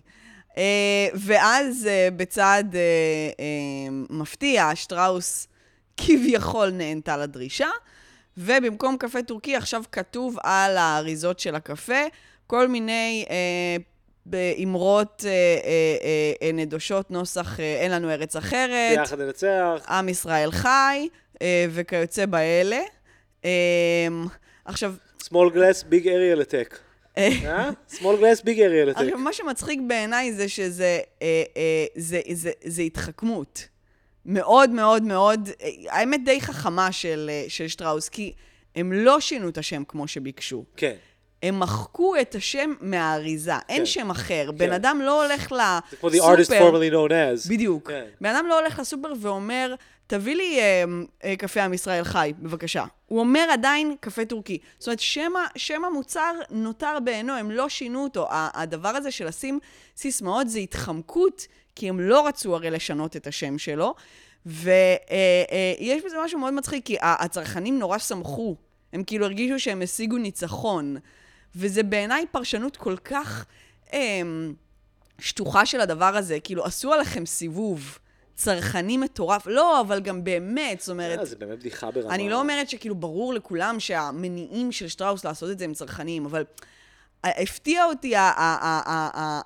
[0.50, 0.54] Uh,
[1.14, 2.76] ואז uh, בצעד uh,
[3.36, 5.48] uh, מפתיע, שטראוס
[5.96, 7.68] כביכול נענתה לדרישה,
[8.36, 12.02] ובמקום קפה טורקי עכשיו כתוב על האריזות של הקפה
[12.46, 13.82] כל מיני uh,
[14.26, 19.86] באמרות uh, uh, uh, נדושות, נוסח uh, אין לנו ארץ אחרת, ביחד ננצח.
[19.88, 21.38] עם ישראל חי, uh,
[21.70, 22.80] וכיוצא באלה.
[23.42, 23.46] Uh,
[24.64, 26.76] עכשיו, small glass, big area attack.
[27.18, 27.70] אה, אה?
[27.92, 29.00] small glass, big area attack.
[29.00, 33.68] עכשיו, מה שמצחיק בעיניי זה שזה אה, אה, זה, זה, זה התחכמות.
[34.26, 38.32] מאוד מאוד מאוד, אה, האמת די חכמה של, אה, של שטראוס, כי
[38.76, 40.64] הם לא שינו את השם כמו שביקשו.
[40.76, 40.94] כן.
[41.42, 43.86] הם מחקו את השם מהאריזה, אין כן.
[43.86, 44.50] שם אחר.
[44.56, 47.50] בן אדם לא הולך זה כמו the artist לסופר, formerly known as.
[47.50, 47.90] בדיוק.
[47.90, 48.04] כן.
[48.20, 49.74] בן אדם לא הולך לסופר ואומר,
[50.06, 50.84] תביא לי אה,
[51.24, 52.84] אה, קפה עם ישראל חי, בבקשה.
[53.06, 54.58] הוא אומר עדיין קפה טורקי.
[54.78, 58.26] זאת אומרת, שם, שם המוצר נותר בעינו, הם לא שינו אותו.
[58.30, 59.58] הדבר הזה של לשים
[59.96, 63.94] סיסמאות זה התחמקות, כי הם לא רצו הרי לשנות את השם שלו.
[64.46, 68.56] ויש בזה משהו מאוד מצחיק, כי הצרכנים נורא שמחו.
[68.92, 70.96] הם כאילו הרגישו שהם השיגו ניצחון.
[71.56, 73.46] וזה בעיניי פרשנות כל כך...
[73.92, 74.22] אה,
[75.18, 77.98] שטוחה של הדבר הזה, כאילו, עשו עליכם סיבוב
[78.34, 79.46] צרכני מטורף.
[79.46, 82.14] לא, אבל גם באמת, זאת אומרת, אה, זה באמת בדיחה ברמה.
[82.14, 86.44] אני לא אומרת שכאילו ברור לכולם שהמניעים של שטראוס לעשות את זה הם צרכניים, אבל
[87.24, 88.14] הפתיע אותי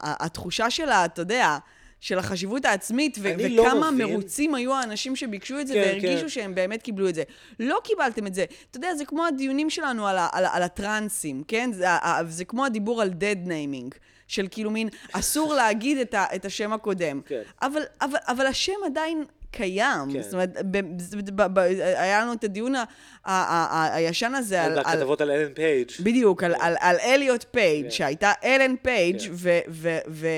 [0.03, 1.05] התחושה של ה...
[1.05, 1.59] אתה יודע,
[2.07, 4.07] של החשיבות העצמית, ו- לא וכמה מבין.
[4.07, 6.29] מרוצים היו האנשים שביקשו את זה כן, והרגישו כן.
[6.29, 7.23] שהם באמת קיבלו את זה.
[7.61, 8.45] לא קיבלתם את זה.
[8.71, 11.71] אתה יודע, זה כמו הדיונים שלנו על, ה- על, על הטרנסים, כן?
[11.73, 11.87] זה,
[12.29, 13.97] זה כמו הדיבור על dead naming.
[14.29, 17.21] של כאילו מין, אסור להגיד את, ה, את השם הקודם.
[17.27, 17.43] כן.
[17.63, 20.13] אבל, אבל, אבל השם עדיין קיים.
[20.13, 20.23] כן.
[20.23, 22.85] זאת אומרת, ב, ב, ב, ב, היה לנו את הדיון ה, ה,
[23.25, 23.33] ה,
[23.77, 24.79] ה, הישן הזה על...
[24.81, 25.91] בכתבות על אלן פייג'.
[26.01, 27.91] בדיוק, על, על, על אליוט פייג', כן.
[27.91, 29.29] שהייתה אלן פייג', כן.
[29.33, 30.29] ו, ו, ו,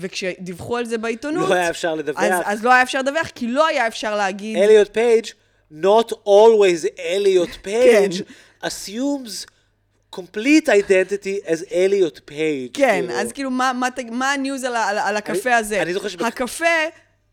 [0.00, 2.18] וכשדיווחו על זה בעיתונות, לא היה אפשר לדווח.
[2.22, 4.56] אז, אז לא היה אפשר לדווח, כי לא היה אפשר להגיד...
[4.56, 5.26] אליוט פייג',
[5.82, 8.12] not always אליוט פייג',
[8.62, 8.66] כן.
[8.66, 9.46] assumes
[10.16, 12.70] complete identity as אליוט פייג'.
[12.74, 13.20] כן, כאילו.
[13.20, 15.82] אז כאילו, מה, מה, מה ה news על, על, על הקפה אני- הזה?
[15.82, 16.64] אני זוכר שבק- הקפה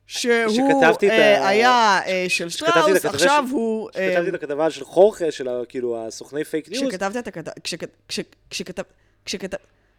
[0.07, 3.89] שהוא אה, היה אה, של שטראוס, הכתבה עכשיו של- הוא...
[3.95, 7.51] אה, כשכתבתי את הכתבה של חורכה, של כאילו הסוכני fake news, כשכתבת את הכתב...
[7.63, 8.83] כשכת- כש- כשכתב...
[9.25, 9.57] כשכתב...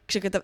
[0.09, 0.39] כשכתב...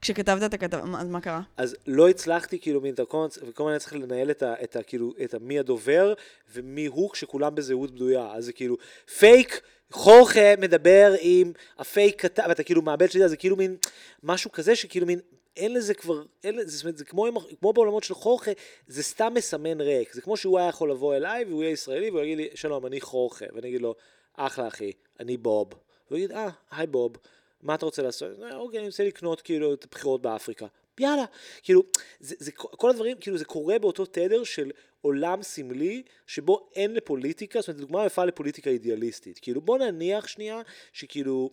[0.00, 1.40] כשכתבת את הכתבה, אז מה קרה?
[1.56, 4.54] אז לא הצלחתי כאילו מין את הקונץ, וכל הזמן צריך לנהל את ה...
[4.62, 6.14] את ה כאילו, את ה- מי הדובר
[6.52, 8.32] ומי הוא, כשכולם בזהות בדויה.
[8.34, 8.76] אז זה כאילו,
[9.18, 9.60] פייק,
[9.92, 13.76] חורכה מדבר עם הפייק כתב, ואתה כאילו מאבד שליטה, זה כאילו מין
[14.22, 15.20] משהו כזה שכאילו מין...
[15.56, 17.26] אין לזה כבר, אין לזה, זאת אומרת, זה כמו,
[17.60, 18.50] כמו בעולמות של חורכה,
[18.86, 20.14] זה סתם מסמן ריק.
[20.14, 23.00] זה כמו שהוא היה יכול לבוא אליי, והוא יהיה ישראלי, והוא יגיד לי, שלום, אני
[23.00, 23.44] חורכה.
[23.54, 23.94] ואני אגיד לו,
[24.36, 25.68] אחלה אחי, אני בוב.
[26.10, 27.16] והוא יגיד, אה, היי בוב,
[27.62, 28.42] מה אתה רוצה לעשות?
[28.42, 30.66] "אה, אוקיי, אני רוצה לקנות כאילו את הבחירות באפריקה.
[31.00, 31.24] יאללה.
[31.62, 31.82] כאילו,
[32.20, 37.60] זה, זה, כל הדברים, כאילו, זה קורה באותו תדר של עולם סמלי, שבו אין לפוליטיקה,
[37.60, 39.38] זאת אומרת, דוגמה יפה לפוליטיקה אידיאליסטית.
[39.38, 40.60] כאילו, בוא נניח שנייה,
[40.92, 41.50] שכאילו,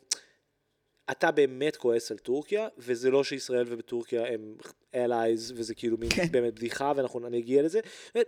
[1.12, 4.56] אתה באמת כועס על טורקיה, וזה לא שישראל וטורקיה הם
[4.96, 6.32] allies, וזה כאילו מין כן.
[6.32, 7.80] באמת בדיחה, ואנחנו נגיע לזה.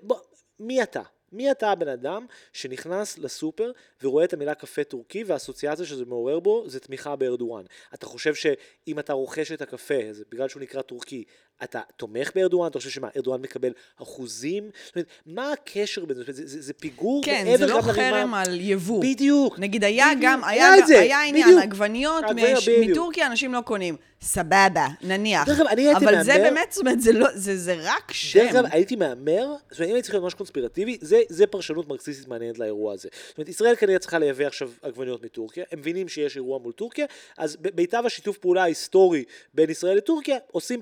[0.01, 0.19] בוא,
[0.59, 1.01] מי אתה?
[1.31, 3.71] מי אתה הבן אדם שנכנס לסופר
[4.03, 7.63] ורואה את המילה קפה טורקי והאסוציאציה שזה מעורר בו זה תמיכה בארדואן.
[7.93, 11.23] אתה חושב שאם אתה רוכש את הקפה, זה בגלל שהוא נקרא טורקי,
[11.63, 12.69] אתה תומך בארדואן?
[12.69, 14.69] אתה חושב שמה, ארדואן מקבל אחוזים?
[14.85, 16.23] זאת אומרת, מה הקשר בין זה?
[16.27, 19.01] זה, זה, זה פיגור כן, מעבר זה לא חרם על יבוא.
[19.01, 19.59] בדיוק.
[19.59, 20.23] נגיד היה בדיוק.
[20.23, 21.63] גם, היה היה, זה, היה עניין, בדיוק.
[21.63, 22.69] עגבניות מש-.
[22.69, 23.95] מטורקיה אנשים לא קונים.
[24.21, 25.45] סבבה, נניח.
[25.47, 28.11] דרך אגב, אני הייתי אבל זה מהמר- באמת, זאת אומרת, זה לא, זה זה רק
[28.11, 28.39] שם.
[28.39, 31.87] דרך אגב, הייתי מהמר, זאת אומרת, אם הייתי צריך להיות משהו קונספירטיבי, זה, זה פרשנות
[31.87, 33.09] מרקסיסטית מעניינת לאירוע הזה.
[33.27, 37.05] זאת אומרת, ישראל כנראה צריכה לייבא עכשיו עגבניות מטורקיה, הם מבינים שיש אירוע מול טורקיה,
[37.37, 40.81] אז ב- מיטב השיתוף פעולה ההיסטורי בין ישראל לטורקיה, עושים,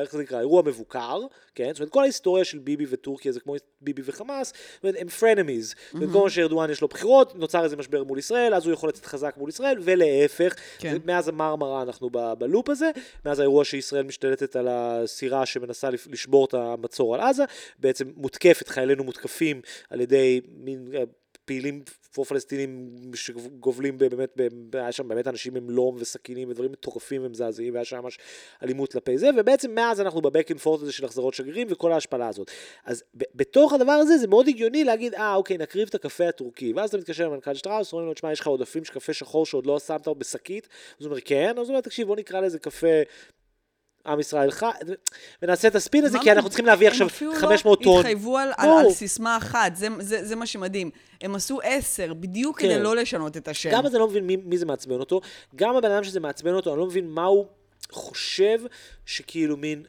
[0.00, 1.20] איך זה נקרא, אירוע מבוקר,
[1.54, 1.68] כן?
[1.72, 5.62] זאת אומרת, כל ההיסטוריה של ביבי וטורקיה זה כמו ביבי וחמאס, זאת אומרת, הם frenemies.
[5.62, 8.72] זאת אומרת, כל מה שארדואן יש לו בחירות, נוצר איזה משבר מול ישראל, אז הוא
[8.72, 10.54] יכול לצאת חזק מול ישראל, ולהפך.
[10.78, 10.96] כן.
[11.04, 12.90] מאז המרמרה אנחנו ב- בלופ הזה,
[13.24, 17.44] מאז האירוע שישראל משתלטת על הסירה שמנסה לשבור את המצור על עזה,
[17.78, 20.92] בעצם מותקפת, חיילינו מותקפים על ידי מין
[21.52, 24.38] פעילים פרו-פלסטינים שגובלים באמת,
[24.72, 28.18] היה שם באמת אנשים עם לום וסכינים ודברים מטורפים ומזעזעים, והיה שם ממש
[28.62, 31.92] אלימות כלפי זה, ובעצם מאז אנחנו ב back and forth הזה של החזרות שגרירים וכל
[31.92, 32.50] ההשפלה הזאת.
[32.84, 36.88] אז בתוך הדבר הזה זה מאוד הגיוני להגיד, אה אוקיי, נקריב את הקפה הטורקי, ואז
[36.88, 39.78] אתה מתקשר למנכ"ל שטראוס, אומרים לו, תשמע, יש לך עודפים של קפה שחור שעוד לא
[39.78, 40.68] שמת בשקית,
[41.00, 43.02] אז הוא אומר, כן, אז הוא אומר, תקשיב, בוא נקרא לזה קפה
[44.06, 44.66] עם ישראל חי,
[45.42, 47.78] ונעשה את הספין הזה, כי אנחנו צריכים להביא עכשיו 500 הם טון.
[47.78, 48.70] אפילו לא התחייבו על, על.
[48.70, 50.90] על סיסמה אחת, זה, זה, זה מה שמדהים.
[51.20, 52.68] הם עשו עשר, בדיוק כן.
[52.68, 53.70] כדי לא לשנות את השם.
[53.72, 55.20] גם אז אני לא מבין מי, מי זה מעצבן אותו,
[55.56, 57.46] גם הבן אדם שזה מעצבן אותו, אני לא מבין מה הוא
[57.92, 58.58] חושב
[59.06, 59.82] שכאילו מין,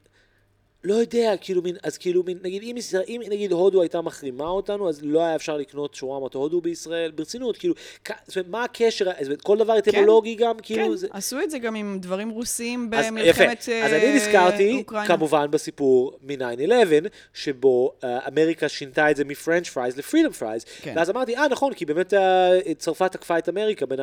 [0.86, 4.48] לא יודע, כאילו מין, אז כאילו מין, נגיד אם, ישראל- אם נגיד הודו הייתה מחרימה
[4.48, 7.74] אותנו, אז לא היה אפשר לקנות שווארמת הודו בישראל, ברצינות, כאילו,
[8.06, 11.08] כ- זאת אומרת, מה הקשר, זאת אומרת, כל דבר אטימולוגי גם, כאילו, כן, זה...
[11.12, 13.72] עשו את זה גם עם דברים רוסיים אז במלחמת יפה.
[13.86, 15.08] אז אני אה, נזכרתי, אוקראינה.
[15.08, 20.64] כמובן, בסיפור מ-9-11, שבו אה, אמריקה שינתה את זה מ French fries ל Freedom fries,
[20.82, 20.94] כן.
[20.96, 23.96] ואז אמרתי, אה, נכון, כי באמת אה, צרפת תקפה את אמריקה ב-9-11,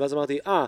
[0.00, 0.64] ואז אמרתי, אה,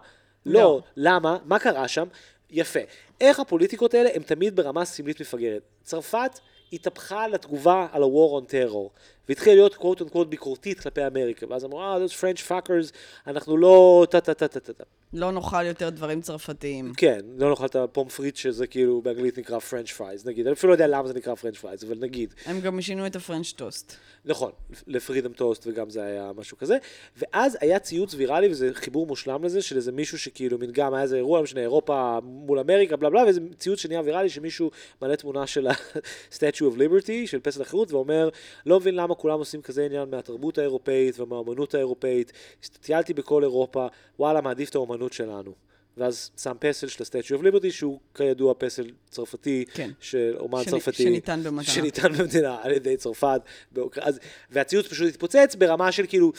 [0.46, 0.80] לא, לא.
[0.96, 1.36] למה?
[1.44, 2.06] מה קרה שם?
[2.50, 2.80] יפה.
[3.20, 5.62] איך הפוליטיקות האלה הן תמיד ברמה סמלית מפגרת.
[5.82, 6.30] צרפת
[6.72, 8.88] התהפכה לתגובה על ה-war on terror,
[9.30, 12.92] והתחילה להיות quote unquote ביקורתית כלפי אמריקה, ואז אמרו, אה, those French fuckers,
[13.26, 14.84] אנחנו לא טה טה טה טה טה טה.
[15.12, 16.92] לא נאכל יותר דברים צרפתיים.
[16.96, 20.52] כן, לא נאכל את ה pommes frites שזה כאילו באנגלית נקרא French fries, נגיד, אני
[20.52, 23.21] אפילו לא יודע למה זה נקרא French fries, אבל נגיד, הם גם שינו את ה
[23.21, 23.96] French toast.
[24.24, 24.52] נכון,
[24.86, 26.76] ל Freedom toast וגם זה היה משהו כזה,
[27.16, 31.02] ואז היה ציוץ ויראלי וזה חיבור מושלם לזה, של איזה מישהו שכאילו מין גם היה
[31.02, 34.70] איזה אירוע, לא משנה, אירופה מול אמריקה, בלה בלה, ואיזה ציוץ שנהיה ויראלי שמישהו
[35.02, 38.28] מעלה תמונה של ה-Statue of Liberty, של פסל החירות, ואומר,
[38.66, 42.32] לא מבין למה כולם עושים כזה עניין מהתרבות האירופאית ומהאומנות האירופאית,
[42.80, 43.86] טיילתי בכל אירופה,
[44.18, 45.54] וואלה, מעדיף את האומנות שלנו.
[45.96, 49.90] ואז שם פסל של ה-Statue of Liberty, שהוא כידוע פסל צרפתי, כן.
[50.00, 51.02] של אומן שנ- צרפתי.
[51.02, 51.62] שניתן במתנה.
[51.74, 53.40] שניתן במתנה על ידי צרפת.
[53.72, 54.00] באוקר...
[54.04, 54.18] אז,
[54.50, 56.32] והציוץ פשוט התפוצץ ברמה של כאילו,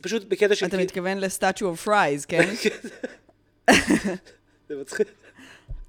[0.00, 0.66] פשוט בקטע של...
[0.66, 2.50] אתה כאילו- מתכוון ל Statue of fries, כן?
[4.68, 5.08] זה מצחיק.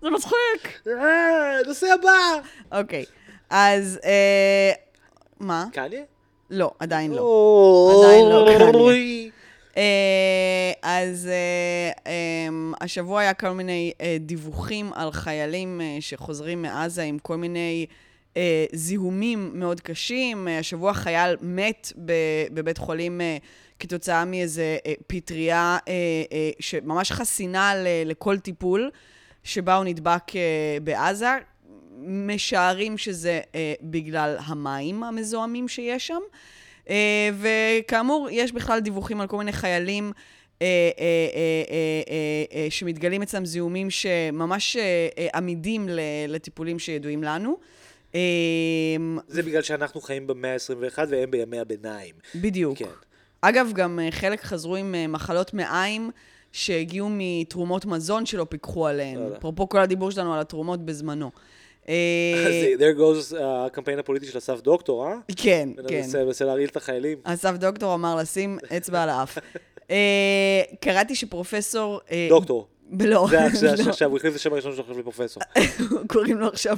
[0.01, 0.87] זה מצחיק.
[0.87, 2.39] אה, נושא הבא!
[2.79, 3.05] אוקיי,
[3.49, 3.99] אז...
[4.03, 4.71] אה,
[5.39, 5.65] מה?
[5.73, 6.03] קניה?
[6.49, 8.01] לא, עדיין לא.
[8.03, 8.79] עדיין לא.
[8.79, 9.29] אוי.
[9.77, 12.47] אה, אז אה, אה,
[12.81, 17.85] השבוע היה כל מיני אה, דיווחים על חיילים שחוזרים מעזה עם כל מיני
[18.73, 20.47] זיהומים מאוד קשים.
[20.47, 21.93] השבוע חייל מת
[22.53, 23.37] בבית חולים אה,
[23.79, 25.77] כתוצאה מאיזה פטריה
[26.59, 27.73] שממש חסינה
[28.05, 28.91] לכל טיפול,
[29.43, 30.23] שבה הוא נדבק
[30.83, 31.29] בעזה.
[32.01, 36.19] משערים שזה אה, בגלל המים המזוהמים שיש שם.
[36.89, 40.11] אה, וכאמור, יש בכלל דיווחים על כל מיני חיילים
[40.61, 40.67] אה,
[40.99, 41.03] אה,
[41.35, 42.01] אה, אה,
[42.55, 44.81] אה, אה, שמתגלים אצלם זיהומים שממש אה,
[45.17, 47.57] אה, עמידים ל- לטיפולים שידועים לנו.
[48.15, 48.19] אה,
[49.27, 52.15] זה בגלל שאנחנו חיים במאה ה-21 והם בימי הביניים.
[52.35, 52.77] בדיוק.
[52.77, 52.85] כן.
[53.41, 56.11] אגב, גם אה, חלק חזרו עם אה, מחלות מעיים,
[56.51, 59.15] שהגיעו מתרומות מזון שלא פיקחו עליהן.
[59.19, 59.37] לא.
[59.37, 61.31] אפרופו כל הדיבור שלנו על התרומות בזמנו.
[61.89, 65.15] אה, אז there goes אה, הקמפיין הפוליטי של אסף דוקטור, אה?
[65.35, 66.01] כן, כן.
[66.25, 67.17] מנסה להרעיל את החיילים.
[67.23, 69.37] אסף דוקטור אמר לשים אצבע על האף.
[69.91, 71.99] אה, קראתי שפרופסור...
[72.29, 72.67] דוקטור.
[72.99, 73.89] לא, זה זה לא.
[73.89, 75.43] עכשיו, הוא החליף את השם הראשון שלו עכשיו לפרופסור.
[76.13, 76.77] קוראים לו עכשיו,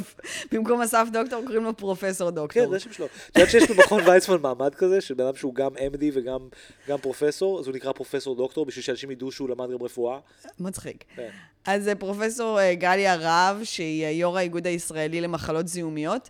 [0.51, 2.69] במקום אסף דוקטור, קוראים לו פרופסור כן, דוקטור.
[2.69, 3.05] זה השם שלו.
[3.05, 6.39] את יודעת שיש במכון ויצמן מעמד כזה, של בן אדם שהוא גם MD וגם
[6.87, 10.19] גם פרופסור, אז הוא נקרא פרופסור דוקטור, בשביל שאנשים ידעו שהוא למד גם רפואה.
[10.59, 11.03] מצחיק.
[11.15, 11.29] כן.
[11.65, 16.29] אז פרופסור אה, גליה רהב, שהיא יו"ר האיגוד הישראלי למחלות זיהומיות,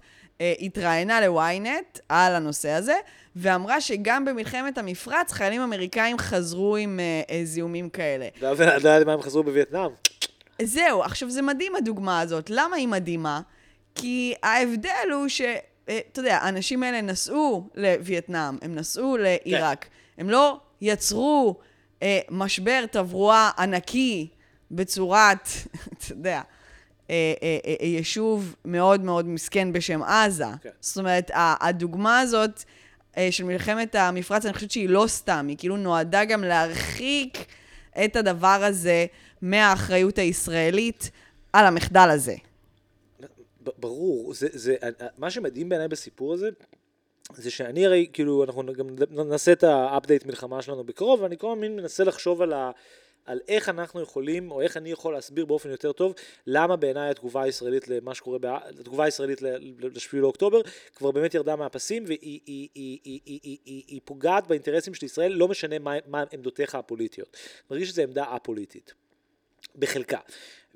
[0.59, 2.95] התראיינה ל-ynet על הנושא הזה,
[3.35, 8.27] ואמרה שגם במלחמת המפרץ חיילים אמריקאים חזרו עם אה, אה, זיהומים כאלה.
[8.37, 9.89] אתה יודע למה הם חזרו בווייטנאם?
[10.61, 12.49] זהו, עכשיו זה מדהים הדוגמה הזאת.
[12.49, 13.41] למה היא מדהימה?
[13.95, 15.41] כי ההבדל הוא ש...
[15.89, 19.85] אה, אתה יודע, האנשים האלה נסעו לווייטנאם, הם נסעו לעיראק.
[20.17, 21.59] הם לא יצרו
[22.03, 24.27] אה, משבר תברואה ענקי
[24.71, 25.49] בצורת,
[25.97, 26.41] אתה יודע,
[27.11, 30.45] אה, אה, אה, אה, יישוב מאוד מאוד מסכן בשם עזה.
[30.61, 30.69] כן.
[30.79, 32.63] זאת אומרת, הדוגמה הזאת
[33.17, 37.37] אה, של מלחמת המפרץ, אני חושבת שהיא לא סתם, היא כאילו נועדה גם להרחיק
[38.05, 39.05] את הדבר הזה
[39.41, 41.11] מהאחריות הישראלית
[41.53, 42.35] על המחדל הזה.
[43.77, 44.75] ברור, זה, זה,
[45.17, 46.49] מה שמדהים בעיניי בסיפור הזה,
[47.35, 48.87] זה שאני הרי, כאילו, אנחנו גם
[49.29, 52.71] נעשה את האפדייט מלחמה שלנו בקרוב, ואני כל הזמן מנסה לחשוב על, ה,
[53.25, 56.13] על איך אנחנו יכולים, או איך אני יכול להסביר באופן יותר טוב,
[56.47, 60.61] למה בעיניי התגובה הישראלית למה שקורה, התגובה הישראלית ל-7 לאוקטובר,
[60.95, 65.79] כבר באמת ירדה מהפסים, והיא היא, היא, היא, היא, פוגעת באינטרסים של ישראל, לא משנה
[65.79, 67.37] מה, מה עמדותיך הפוליטיות.
[67.71, 68.93] מרגיש שזו עמדה א-פוליטית.
[69.75, 70.19] בחלקה.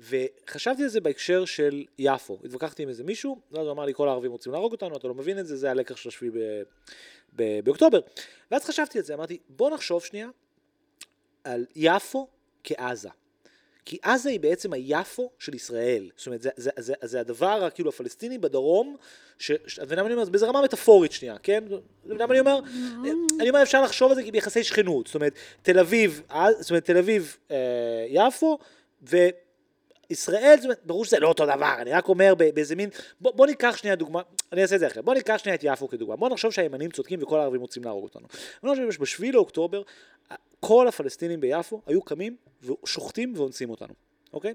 [0.00, 2.38] וחשבתי על זה בהקשר של יפו.
[2.44, 5.14] התווכחתי עם איזה מישהו, ואז הוא אמר לי, כל הערבים רוצים להרוג אותנו, אתה לא
[5.14, 6.32] מבין את זה, זה הלקח של השביעי
[7.32, 8.00] באוקטובר.
[8.50, 10.28] ואז חשבתי על זה, אמרתי, בוא נחשוב שנייה
[11.44, 12.28] על יפו
[12.66, 13.08] כעזה.
[13.84, 16.10] כי עזה היא בעצם היפו של ישראל.
[16.16, 18.96] זאת אומרת, זה, זה, זה, זה הדבר, כאילו, הפלסטיני בדרום,
[19.38, 19.52] ש...
[19.66, 20.24] ש- אתה מבין מה אני אומר?
[20.24, 21.64] זה באיזה רמה מטאפורית שנייה, כן?
[21.66, 22.60] אתה מבין מה אני אומר?
[23.40, 25.06] אני אומר, אפשר לחשוב על זה ביחסי שכנות.
[25.06, 28.58] זאת אומרת, תל אביב, אה, זאת אומרת, תל אביב, אה, יפו,
[30.10, 32.90] וישראל, זאת אומרת, ברור שזה לא אותו דבר, אני רק אומר באיזה מין,
[33.20, 35.88] בוא, בוא ניקח שנייה דוגמה, אני אעשה את זה אחרת, בוא ניקח שנייה את יפו
[35.88, 38.26] כדוגמה, בוא נחשוב שהימנים צודקים וכל הערבים רוצים להרוג אותנו.
[38.64, 39.82] אני חושב שבשביעי לאוקטובר,
[40.60, 43.94] כל הפלסטינים ביפו היו קמים ושוחטים ואונסים אותנו,
[44.32, 44.54] אוקיי?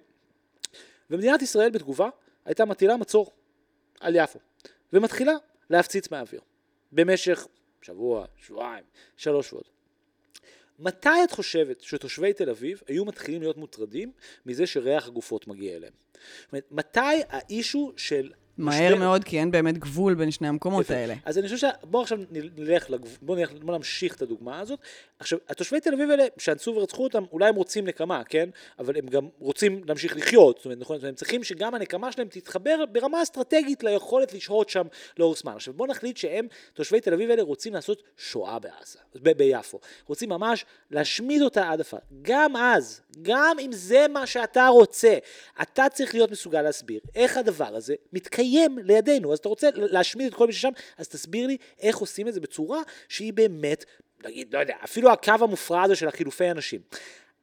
[1.09, 2.09] ומדינת ישראל בתגובה
[2.45, 3.31] הייתה מטילה מצור
[3.99, 4.39] על יפו,
[4.93, 5.33] ומתחילה
[5.69, 6.41] להפציץ מהאוויר,
[6.91, 7.47] במשך
[7.81, 8.83] שבוע, שבועיים,
[9.17, 9.80] שלוש שבועות.
[10.81, 14.11] מתי את חושבת שתושבי תל אביב היו מתחילים להיות מוטרדים
[14.45, 15.93] מזה שריח הגופות מגיע אליהם?
[16.13, 18.31] זאת אומרת, מתי האישו של...
[18.57, 20.93] מהר משבר- מאוד, כי אין באמת גבול בין שני המקומות יפה.
[20.93, 21.13] האלה.
[21.25, 21.71] אז אני חושב ש...
[21.83, 22.19] בואו עכשיו
[22.57, 23.17] נלך, לגב...
[23.21, 23.51] בואו נלך...
[23.51, 24.79] בוא נמשיך את הדוגמה הזאת.
[25.19, 28.49] עכשיו, התושבי תל אביב האלה, שאנסו ורצחו אותם, אולי הם רוצים נקמה, כן?
[28.79, 30.97] אבל הם גם רוצים להמשיך לחיות, זאת אומרת, נכון?
[30.97, 34.85] זאת אומרת, הם צריכים שגם הנקמה שלהם תתחבר ברמה אסטרטגית ליכולת לשהות שם
[35.17, 35.53] לאורך זמן.
[35.55, 39.79] עכשיו, בואו נחליט שהם, תושבי תל אביב האלה, רוצים לעשות שואה בעזה, ב- ביפו.
[40.07, 41.97] רוצים ממש להשמיד אותה עד עפר.
[42.21, 45.17] גם אז, גם אם זה מה שאתה רוצה,
[45.61, 48.40] אתה צריך להיות מסוגל להסביר איך הדבר הזה מתקיים
[48.83, 49.33] לידינו.
[49.33, 52.39] אז אתה רוצה להשמיד את כל מי ששם, אז תסביר לי איך עושים את זה
[52.39, 53.85] בצורה שהיא באמת,
[54.25, 56.81] נגיד, לא יודע, אפילו הקו המופרע הזה של החילופי אנשים.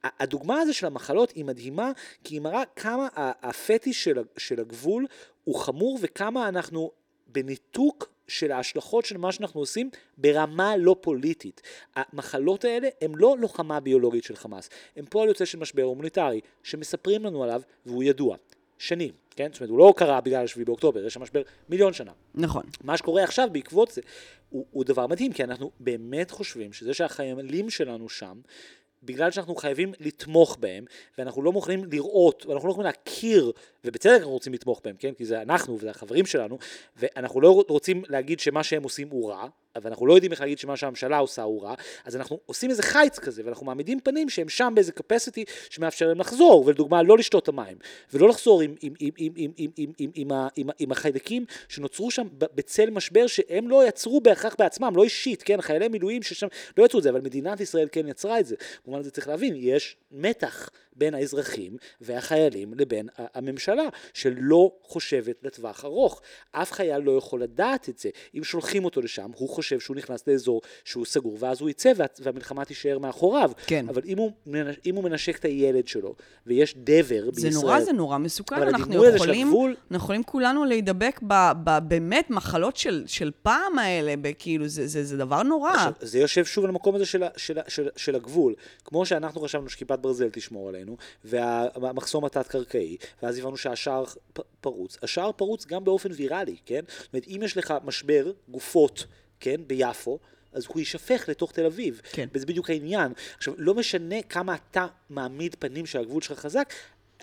[0.05, 1.93] הדוגמה הזו של המחלות היא מדהימה,
[2.25, 5.07] כי היא מראה כמה הפטיש של, של הגבול
[5.45, 6.91] הוא חמור וכמה אנחנו
[7.27, 11.63] בניתוק של ההשלכות של מה שאנחנו עושים ברמה לא פוליטית.
[11.97, 17.25] המחלות האלה הן לא לוחמה ביולוגית של חמאס, הן פועל יוצא של משבר הומניטרי, שמספרים
[17.25, 18.37] לנו עליו והוא ידוע.
[18.79, 19.49] שנים, כן?
[19.53, 22.13] זאת אומרת, הוא לא קרה בגלל 7 באוקטובר, יש שם משבר מיליון שנה.
[22.35, 22.63] נכון.
[22.85, 24.01] מה שקורה עכשיו בעקבות זה
[24.51, 28.41] הוא, הוא דבר מדהים, כי אנחנו באמת חושבים שזה שהחיילים שלנו שם,
[29.03, 30.85] בגלל שאנחנו חייבים לתמוך בהם,
[31.19, 33.53] ואנחנו לא מוכנים לראות, ואנחנו לא יכולים להכיר,
[33.85, 35.15] ובצדק אנחנו רוצים לתמוך בהם, כן?
[35.15, 36.59] כי זה אנחנו וזה החברים שלנו,
[36.97, 39.49] ואנחנו לא רוצים להגיד שמה שהם עושים הוא רע,
[39.83, 43.19] ואנחנו לא יודעים איך להגיד שמה שהממשלה עושה הוא רע, אז אנחנו עושים איזה חיץ
[43.19, 47.49] כזה, ואנחנו מעמידים פנים שהם שם באיזה capacity שמאפשר להם לחזור, ולדוגמה לא לשתות את
[47.49, 47.77] המים,
[48.13, 52.27] ולא לחזור עם, עם, עם, עם, עם, עם, עם, עם, עם, עם, החיידקים שנוצרו שם
[52.33, 56.99] בצל משבר שהם לא יצרו בהכרח בעצמם, לא אישית, כן, חיילי מילואים ששם לא יצרו
[56.99, 58.57] את זה, אבל מדינת ישראל כן יצרה את זה.
[58.85, 63.83] במובן הזה צריך להבין, יש מתח בין האזרחים והחיילים לבין הממשלה,
[64.15, 66.21] שלא חושבת לטווח ארוך.
[66.53, 68.09] אף חייל לא יכול לדעת את זה.
[68.35, 72.07] אם שולחים אותו לשם, הוא חושב שהוא נכנס לאזור שהוא סגור, ואז הוא יצא וה-
[72.19, 73.51] והמלחמה תישאר מאחוריו.
[73.67, 73.87] כן.
[73.89, 74.31] אבל אם הוא,
[74.87, 76.15] אם הוא מנשק את הילד שלו,
[76.47, 76.99] ויש דבר
[77.33, 77.53] זה בישראל...
[77.63, 78.63] נורא, זה נורא מסוכן.
[78.63, 84.15] אנחנו יכולים, הגבול- אנחנו יכולים כולנו להידבק ב- ב- באמת מחלות של, של פעם האלה,
[84.39, 85.71] כאילו, זה, זה, זה דבר נורא.
[85.73, 88.55] עכשיו, זה יושב שוב על המקום הזה של, של, של, של הגבול.
[88.85, 90.88] כמו שאנחנו חשבנו שכיפת ברזל תשמור עלינו,
[91.25, 94.05] והמחסום התת-קרקעי, ואז הבנו שהשער
[94.61, 94.99] פרוץ.
[95.03, 96.81] השער פרוץ גם באופן ויראלי, כן?
[96.99, 99.07] זאת אומרת, אם יש לך משבר גופות,
[99.41, 100.19] כן, ביפו,
[100.53, 102.01] אז הוא יישפך לתוך תל אביב.
[102.13, 102.29] כן.
[102.35, 103.13] וזה בדיוק העניין.
[103.37, 106.73] עכשיו, לא משנה כמה אתה מעמיד פנים שהגבול שלך חזק,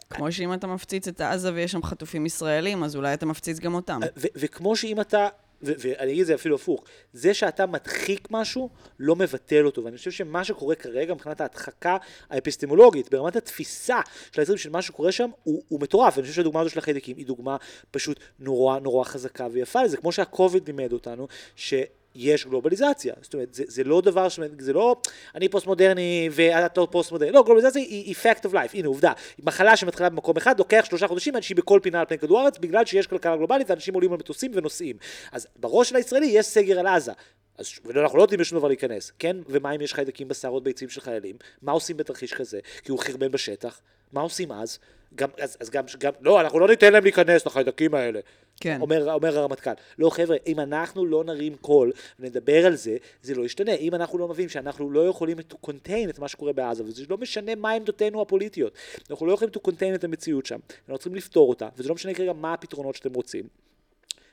[0.09, 3.73] כמו שאם אתה מפציץ את עזה ויש שם חטופים ישראלים, אז אולי אתה מפציץ גם
[3.73, 3.99] אותם.
[4.17, 5.27] ו- וכמו שאם אתה,
[5.61, 9.83] ואני אגיד את זה אפילו הפוך, זה שאתה מדחיק משהו, לא מבטל אותו.
[9.83, 11.97] ואני חושב שמה שקורה כרגע מבחינת ההדחקה
[12.29, 13.99] האפיסטמולוגית, ברמת התפיסה
[14.31, 16.13] של היצרים של מה שקורה שם, הוא, הוא מטורף.
[16.17, 17.57] ואני חושב שהדוגמה הזו של החיידקים היא דוגמה
[17.91, 19.97] פשוט נורא נורא חזקה ויפה לזה.
[19.97, 21.73] כמו שהקוביד לימד אותנו, ש...
[22.15, 24.95] יש גלובליזציה, זאת אומרת, זה, זה לא דבר, אומרת, זה לא
[25.35, 29.13] אני פוסט מודרני ואתה פוסט מודרני, לא, גלובליזציה היא, היא fact of life, הנה עובדה,
[29.43, 32.57] מחלה שמתחילה במקום אחד, לוקח שלושה חודשים עד שהיא בכל פינה על פני כדור הארץ,
[32.57, 34.97] בגלל שיש כלכלה גלובלית ואנשים עולים על מטוסים ונוסעים.
[35.31, 37.11] אז בראש של הישראלי יש סגר על עזה.
[37.57, 39.37] אז אנחנו לא נותנים לשום דבר להיכנס, כן?
[39.49, 41.35] ומה אם יש חיידקים בשערות ביצים של חיילים?
[41.61, 42.59] מה עושים בתרחיש כזה?
[42.83, 43.81] כי הוא חרבן בשטח.
[44.13, 44.79] מה עושים אז?
[45.15, 48.19] גם, אז, אז גם, גם, לא, אנחנו לא ניתן להם להיכנס לחיידקים האלה.
[48.59, 48.81] כן.
[48.81, 49.71] אומר, אומר הרמטכ"ל.
[49.97, 53.73] לא, חבר'ה, אם אנחנו לא נרים קול ונדבר על זה, זה לא ישתנה.
[53.73, 57.17] אם אנחנו לא מבינים שאנחנו לא יכולים to contain את מה שקורה בעזה, וזה לא
[57.17, 58.73] משנה מה עמדותינו הפוליטיות,
[59.09, 62.13] אנחנו לא יכולים to contain את המציאות שם, אנחנו צריכים לפתור אותה, וזה לא משנה
[62.13, 63.43] כרגע מה הפתרונות שאתם רוצים,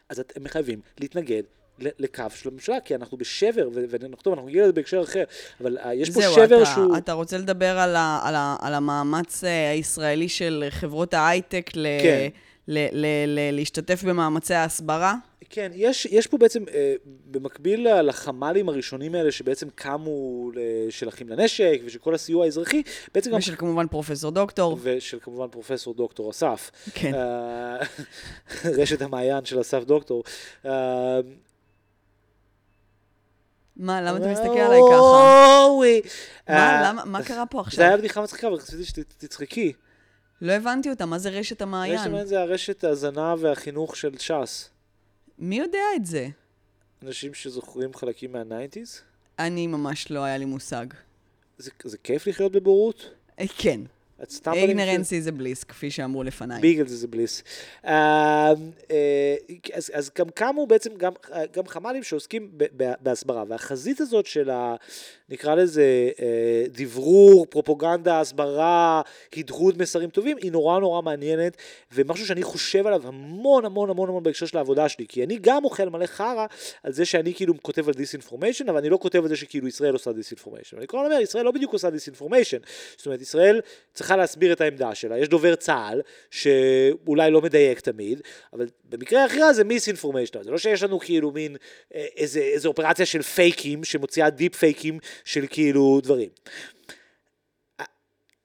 [0.09, 1.43] אז אתם חייבים להתנגד.
[1.79, 5.25] לקו של הממשלה, כי אנחנו בשבר, ונכתוב, אנחנו נגיע לזה בהקשר אחר,
[5.61, 6.97] אבל uh, יש פה זהו, שבר אתה, שהוא...
[6.97, 11.87] אתה רוצה לדבר על, ה, על, ה, על המאמץ אה, הישראלי של חברות ההייטק ל,
[12.03, 12.29] כן.
[12.69, 15.15] ל, ל, ל, להשתתף במאמצי ההסברה?
[15.51, 16.95] כן, יש, יש פה בעצם, אה,
[17.31, 22.83] במקביל לחמ"לים הראשונים האלה שבעצם קמו ל- של אחים לנשק ושל כל הסיוע האזרחי,
[23.15, 23.39] בעצם גם...
[23.39, 24.79] ושל כמובן פרופסור דוקטור.
[24.83, 26.71] ושל כמובן פרופסור דוקטור אסף.
[26.95, 27.15] כן.
[27.15, 27.77] אה,
[28.79, 30.25] רשת המעיין של אסף דוקטור.
[30.67, 31.21] אה,
[33.77, 35.01] מה, למה אתה מסתכל עליי ככה?
[36.49, 37.99] מה, אה, למה, מה קרה פה זה היה עכשיו?
[37.99, 39.73] בדיחה מצחיקה, אבל רציתי שתצחקי.
[40.43, 41.99] לא הבנתי אותה, מה זה רשת רשת המעיין?
[41.99, 44.71] המעיין זה הרשת ההזנה והחינוך של ש"ס.
[45.39, 46.29] מי יודע את זה?
[47.03, 49.01] אנשים שזוכרים חלקים מהניינטיז.
[49.39, 50.87] אני ממש לא היה לי מושג.
[51.59, 53.11] זה, זה כיף לחיות בבורות?
[53.41, 53.81] אה, כן,
[54.53, 56.61] Ignorance is bliss, כפי שאמרו לפניי.
[56.61, 57.43] ביגל זה bliss.
[57.87, 58.53] אה,
[58.91, 59.37] אה,
[59.75, 61.13] אז, גם קמו בעצם גם,
[61.53, 62.51] גם חמ"לים שעוסקים
[63.01, 64.77] בהסברה, והחזית הזאת של ה...
[65.29, 69.03] נקרא לזה אה, דברור, פרופוגנדה, הסברה,
[69.37, 71.57] הדהוד מסרים טובים, היא נורא נורא מעניינת,
[71.93, 75.65] ומשהו שאני חושב עליו המון המון המון המון בהקשר של העבודה שלי, כי אני גם
[75.65, 76.47] אוכל מלא חרא
[76.83, 79.93] על זה שאני כאילו כותב על disinformation, אבל אני לא כותב על זה שכאילו ישראל
[79.93, 80.77] עושה disinformation.
[80.77, 82.59] אני כל הזמן אומר, ישראל לא בדיוק עושה disinformation.
[82.97, 83.61] זאת אומרת, ישראל
[83.95, 88.21] צריכה להסביר את העמדה שלה, יש דובר צה"ל, שאולי לא מדייק תמיד,
[88.53, 91.57] אבל במקרה הכי רע זה misinformation, זה לא שיש לנו כאילו מין
[91.95, 96.29] אה, איזה, איזה אופרציה של פייקים, שמוציאה deep פייקים של כאילו דברים.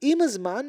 [0.02, 0.68] עם הזמן,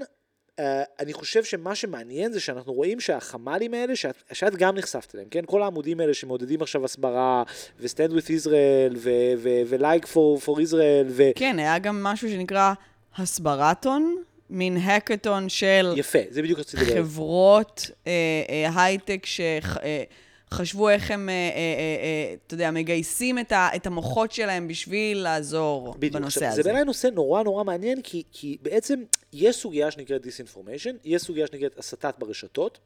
[0.59, 0.61] Uh,
[1.01, 5.45] אני חושב שמה שמעניין זה שאנחנו רואים שהחמ"לים האלה, שאת, שאת גם נחשפת אליהם, כן?
[5.47, 7.43] כל העמודים האלה שמעודדים עכשיו הסברה,
[7.81, 11.23] ו-Stand with Israel, ו-Like for, for Israel, ו...
[11.35, 12.73] כן, היה גם משהו שנקרא
[13.17, 16.97] הסברטון, מין האקתון של יפה, זה בדיוק רציתי לדבר.
[16.97, 18.13] חברות אה,
[18.49, 23.87] אה, הייטק שחשבו איך הם, אה, אה, אה, אה, אתה יודע, מגייסים את, ה, את
[23.87, 26.15] המוחות שלהם בשביל לעזור בדיוק.
[26.15, 26.57] בנושא עכשיו, הזה.
[26.57, 31.47] זה בעיניי נושא נורא נורא מעניין, כי, כי בעצם יש סוגיה שנקראת disinformation, יש סוגיה
[31.47, 32.79] שנקראת הסתה ברשתות,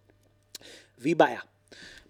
[0.98, 1.40] והיא בעיה.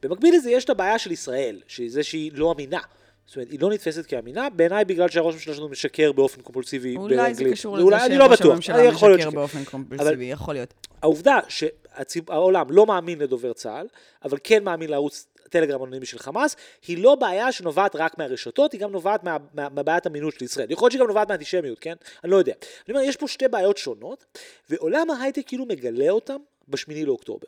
[0.03, 2.81] במקביל לזה יש את הבעיה של ישראל, שזה שהיא לא אמינה.
[3.27, 7.21] זאת אומרת, היא לא נתפסת כאמינה, בעיניי בגלל שהראש הממשלה שלנו משקר באופן קומפולסיבי באנגלית.
[7.21, 9.31] אולי זה קשור לזה לא שראש הממשלה יכול להיות משקר.
[9.31, 10.75] באופן קומפולסיבי, יכול להיות.
[11.03, 13.87] העובדה שהעולם לא מאמין לדובר צה"ל,
[14.25, 16.57] אבל כן מאמין לערוץ טלגרם אנונימי של חמאס,
[16.87, 20.71] היא לא בעיה שנובעת רק מהרשתות, היא גם נובעת מה, מה, מהבעיית אמינות של ישראל.
[20.71, 21.95] יכול להיות שהיא גם נובעת מהאנטישמיות, כן?
[22.25, 22.53] אני לא יודע.
[22.89, 24.25] אני אומר, יש פה שתי בעיות שונות,
[24.71, 26.37] ועולם ההייטק כאילו מגלה אותם
[26.68, 27.46] בשמיני לאוקטובר.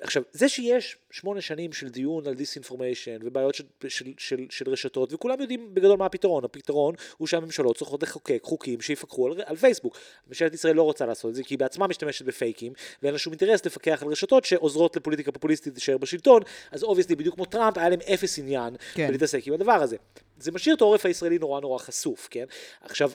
[0.00, 5.12] עכשיו, זה שיש שמונה שנים של דיון על disinformation ובעיות של, של, של, של רשתות,
[5.12, 6.44] וכולם יודעים בגדול מה הפתרון.
[6.44, 9.98] הפתרון הוא שהממשלות צריכות לחוקק חוקים שיפקחו על, על פייסבוק.
[10.28, 13.32] ממשלת ישראל לא רוצה לעשות את זה, כי היא בעצמה משתמשת בפייקים, ואין לה שום
[13.32, 16.42] אינטרס לפקח על רשתות שעוזרות לפוליטיקה פופוליסטית להישאר בשלטון,
[16.72, 19.08] אז obviously, בדיוק כמו טראמפ, היה להם אפס עניין כן.
[19.08, 19.96] בלהתעסק עם הדבר הזה.
[20.38, 22.44] זה משאיר את העורף הישראלי נורא נורא חשוף, כן?
[22.80, 23.10] עכשיו,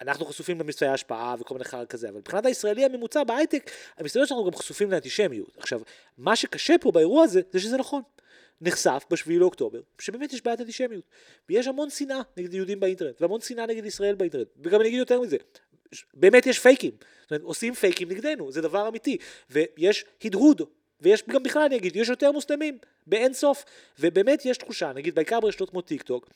[0.00, 4.44] אנחנו חשופים למבצעי השפעה וכל מיני חרא כזה, אבל מבחינת הישראלי הממוצע בהייטק, המסתבר שאנחנו
[4.44, 5.56] גם חשופים לאנטישמיות.
[5.58, 5.80] עכשיו,
[6.18, 8.02] מה שקשה פה באירוע הזה, זה שזה נכון.
[8.60, 11.04] נחשף בשביעי לאוקטובר, שבאמת יש בעיית אנטישמיות.
[11.48, 14.46] ויש המון שנאה נגד יהודים באינטרנט, והמון שנאה נגד ישראל באינטרנט.
[14.62, 15.36] וגם אני אגיד יותר מזה,
[16.14, 16.90] באמת יש פייקים.
[17.22, 19.18] זאת אומרת, עושים פייקים נגדנו, זה דבר אמיתי.
[19.50, 20.62] ויש הדהוד,
[21.00, 23.64] ויש גם בכלל, אני אגיד, יש יותר מוסלמים, באין סוף.
[24.00, 26.28] ובאמת יש תחושה, נגיד, בעיקר ברשתות כמו טיק טוק,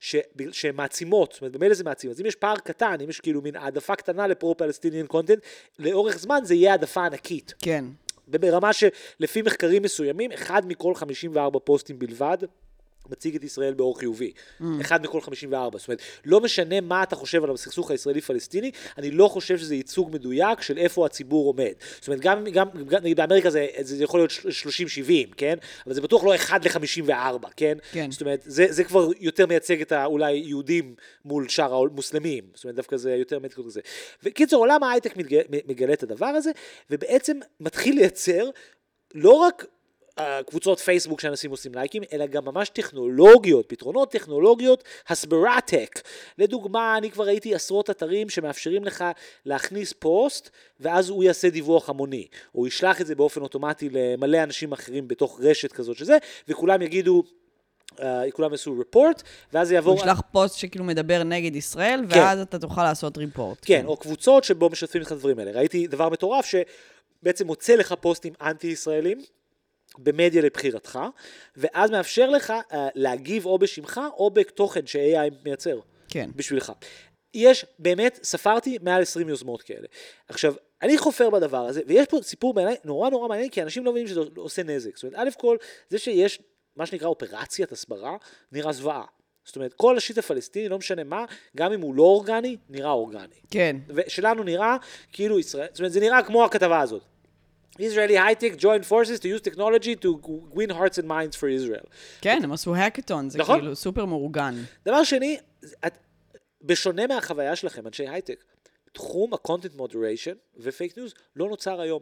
[0.00, 2.10] שהן מעצימות, זאת אומרת, במילא זה מעצים.
[2.10, 5.38] אז אם יש פער קטן, אם יש כאילו מין העדפה קטנה ל pro-Palestinian content,
[5.78, 7.54] לאורך זמן זה יהיה העדפה ענקית.
[7.62, 7.84] כן.
[8.28, 12.38] ברמה שלפי מחקרים מסוימים, אחד מכל 54 פוסטים בלבד
[13.10, 14.32] מציג את ישראל באור חיובי.
[14.60, 14.64] Mm.
[14.80, 15.78] אחד מכל 54.
[15.78, 20.10] זאת אומרת, לא משנה מה אתה חושב על הסכסוך הישראלי-פלסטיני, אני לא חושב שזה ייצוג
[20.12, 21.72] מדויק של איפה הציבור עומד.
[22.00, 24.30] זאת אומרת, גם, גם, גם נגיד באמריקה זה, זה יכול להיות
[25.30, 25.54] 30-70, כן?
[25.86, 27.12] אבל זה בטוח לא 1 ל-54,
[27.56, 27.78] כן?
[27.92, 28.10] כן.
[28.10, 30.94] זאת אומרת, זה, זה כבר יותר מייצג את האולי יהודים
[31.24, 32.44] מול שאר המוסלמים.
[32.54, 33.80] זאת אומרת, דווקא זה יותר מייצג את זה.
[34.22, 36.50] וקיצור, עולם ההייטק מגלה, מגלה את הדבר הזה,
[36.90, 38.50] ובעצם מתחיל לייצר
[39.14, 39.64] לא רק
[40.46, 46.00] קבוצות פייסבוק שאנשים עושים לייקים, אלא גם ממש טכנולוגיות, פתרונות טכנולוגיות, הסברה tech.
[46.38, 49.04] לדוגמה, אני כבר ראיתי עשרות אתרים שמאפשרים לך
[49.46, 50.50] להכניס פוסט,
[50.80, 52.26] ואז הוא יעשה דיווח המוני.
[52.52, 57.22] הוא ישלח את זה באופן אוטומטי למלא אנשים אחרים בתוך רשת כזאת שזה, וכולם יגידו,
[57.96, 58.02] uh,
[58.32, 59.92] כולם יעשו report, ואז זה יעבור...
[59.92, 63.58] הוא ישלח פוסט שכאילו מדבר נגד ישראל, ואז אתה תוכל לעשות report.
[63.62, 65.50] כן, או קבוצות שבו משתפים את הדברים האלה.
[65.50, 69.18] ראיתי דבר מטורף שבעצם מוצא לך פוסטים אנטי-ישראלים.
[69.98, 70.98] במדיה לבחירתך,
[71.56, 76.30] ואז מאפשר לך uh, להגיב או בשמך או בתוכן ש-AI מייצר כן.
[76.36, 76.72] בשבילך.
[77.34, 79.86] יש, באמת, ספרתי מעל 20 יוזמות כאלה.
[80.28, 83.90] עכשיו, אני חופר בדבר הזה, ויש פה סיפור בעיניי נורא נורא מעניין, כי אנשים לא
[83.90, 84.96] מבינים שזה עושה נזק.
[84.96, 85.56] זאת אומרת, א' כל,
[85.88, 86.42] זה שיש
[86.76, 88.16] מה שנקרא אופרציית הסברה,
[88.52, 89.04] נראה זוועה.
[89.44, 91.24] זאת אומרת, כל השיט הפלסטיני, לא משנה מה,
[91.56, 93.34] גם אם הוא לא אורגני, נראה אורגני.
[93.50, 93.76] כן.
[93.88, 94.76] ושלנו נראה
[95.12, 97.02] כאילו ישראל, זאת אומרת, זה נראה כמו הכתבה הזאת.
[97.78, 100.08] Israeli high-tech join forces to use technology to
[100.58, 101.86] win hearts and minds for Israel.
[102.20, 103.60] כן, הם עשו האקתון, זה נכון.
[103.60, 104.54] כאילו סופר מאורגן.
[104.84, 105.38] דבר שני,
[105.86, 105.98] את,
[106.62, 108.44] בשונה מהחוויה שלכם, אנשי הייטק,
[108.92, 112.00] תחום ה-content moderation ופייק ניוז לא נוצר היום.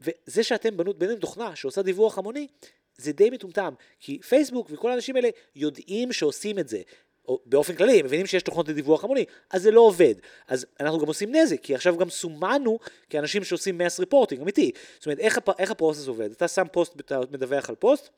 [0.00, 2.46] וזה שאתם בנו, בניתם תוכנה שעושה דיווח המוני,
[2.96, 6.82] זה די מטומטם, כי פייסבוק וכל האנשים האלה יודעים שעושים את זה.
[7.28, 10.14] או באופן כללי, הם מבינים שיש תוכנות לדיווח המוני, אז זה לא עובד.
[10.48, 12.78] אז אנחנו גם עושים נזק, כי עכשיו גם סומנו
[13.10, 14.70] כאנשים שעושים mass reporting, אמיתי.
[14.98, 16.30] זאת אומרת, איך, הפ, איך ה process עובד?
[16.30, 18.10] אתה שם פוסט, אתה מדווח על פוסט,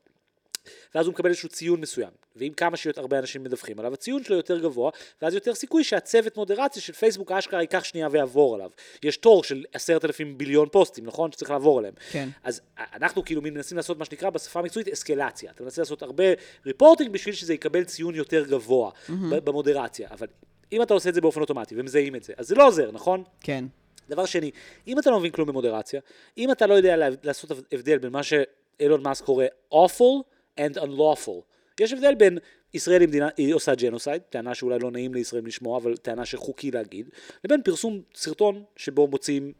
[0.95, 2.09] ואז הוא מקבל איזשהו ציון מסוים.
[2.35, 4.91] ואם כמה שיותר הרבה אנשים מדווחים עליו, הציון שלו יותר גבוה,
[5.21, 8.69] ואז יותר סיכוי שהצוות מודרציה של פייסבוק אשכרה ייקח שנייה ויעבור עליו.
[9.03, 11.31] יש תור של עשרת אלפים ביליון פוסטים, נכון?
[11.31, 11.93] שצריך לעבור עליהם.
[12.11, 12.29] כן.
[12.43, 15.51] אז אנחנו כאילו מנסים לעשות מה שנקרא בשפה המקצועית אסקלציה.
[15.51, 16.23] אתה מנסה לעשות הרבה
[16.65, 19.11] ריפורטינג בשביל שזה יקבל ציון יותר גבוה mm-hmm.
[19.43, 20.09] במודרציה.
[20.11, 20.27] אבל
[20.71, 23.23] אם אתה עושה את זה באופן אוטומטי ומזהים את זה, אז זה לא עוזר, נכון?
[23.41, 23.65] כן.
[24.09, 24.51] דבר שני,
[24.87, 26.01] אם אתה לא מבין כלום במודרציה,
[26.37, 31.41] אם אתה לא יודע לעשות הבדל בין מה שאילון מאסק קורא awful and unlawful,
[31.79, 32.37] יש הבדל בין
[32.73, 36.71] ישראל היא מדינה, היא עושה ג'נוסייד, טענה שאולי לא נעים לישראל לשמוע, אבל טענה שחוקי
[36.71, 37.09] להגיד,
[37.43, 39.53] לבין פרסום סרטון שבו מוצאים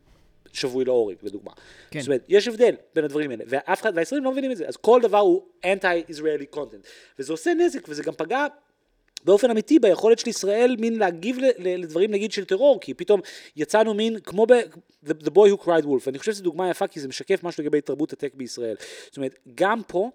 [0.54, 1.52] שבוי להורג, לדוגמה.
[1.92, 2.00] כן.
[2.00, 4.78] זאת אומרת, יש הבדל בין הדברים האלה, ואף אחד, והישראלים לא מבינים את זה, אז
[4.78, 6.88] כל דבר הוא anti-Israeli content,
[7.20, 8.46] וזה עושה נזק, וזה גם פגע
[9.26, 13.22] באופן אמיתי ביכולת של ישראל מין להגיב לדברים נגיד של טרור, כי פתאום
[13.56, 14.54] יצאנו מין כמו ב...
[15.06, 17.64] The, the boy who cried wolf, אני חושב שזו דוגמה יפה כי זה משקף משהו
[17.64, 18.76] לגבי תרבות הטק בישראל.
[19.06, 20.10] זאת אומרת, גם פה,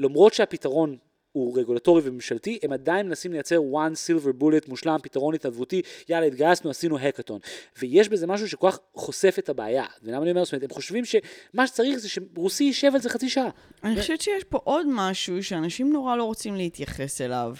[0.00, 0.96] למרות שהפתרון
[1.32, 6.70] הוא רגולטורי וממשלתי, הם עדיין מנסים לייצר one silver bullet מושלם, פתרון התנדבותי, יאללה, התגייסנו,
[6.70, 7.40] עשינו האקתון.
[7.78, 9.84] ויש בזה משהו שכל כך חושף את הבעיה.
[10.02, 13.28] ולמה אני אומר, זאת אומרת, הם חושבים שמה שצריך זה שרוסי יישב על זה חצי
[13.28, 13.48] שעה.
[13.84, 17.54] אני חושבת שיש פה עוד משהו שאנשים נורא לא רוצים להתייחס אליו.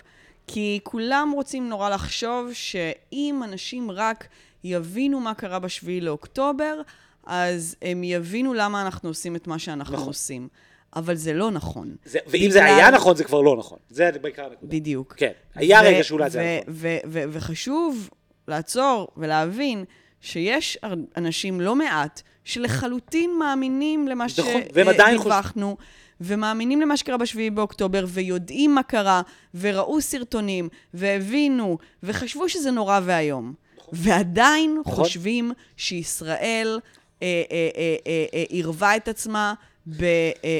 [0.47, 4.28] כי כולם רוצים נורא לחשוב שאם אנשים רק
[4.64, 6.80] יבינו מה קרה בשביעי לאוקטובר,
[7.26, 10.07] אז הם יבינו למה אנחנו עושים את מה שאנחנו נכון.
[10.09, 10.49] עושים.
[10.97, 11.97] אבל זה לא נכון.
[12.05, 13.78] זה, ואם זה היה נכון, זה כבר לא נכון.
[13.91, 14.72] זה בעיקר הנקודה.
[14.76, 15.14] בדיוק.
[15.16, 16.74] כן, היה ו- רגע שאולי זה היה ו- נכון.
[16.76, 18.11] ו- ו- וחשוב
[18.49, 19.84] לעצור ולהבין
[20.20, 20.78] שיש
[21.16, 25.76] אנשים לא מעט שלחלוטין מאמינים למה נכון, והם עדיין חוש- שדיווחנו,
[26.20, 29.22] ומאמינים למה שקרה בשביעי באוקטובר, ויודעים מה קרה,
[29.55, 33.55] וראו סרטונים, והבינו, וחשבו שזה נורא ואיום.
[33.93, 34.95] ועדיין נכון.
[35.05, 36.78] חושבים שישראל
[37.22, 39.55] אה, אה, אה, אה, אה, עירבה את עצמה
[39.87, 40.03] ב...
[40.03, 40.51] אה, אה,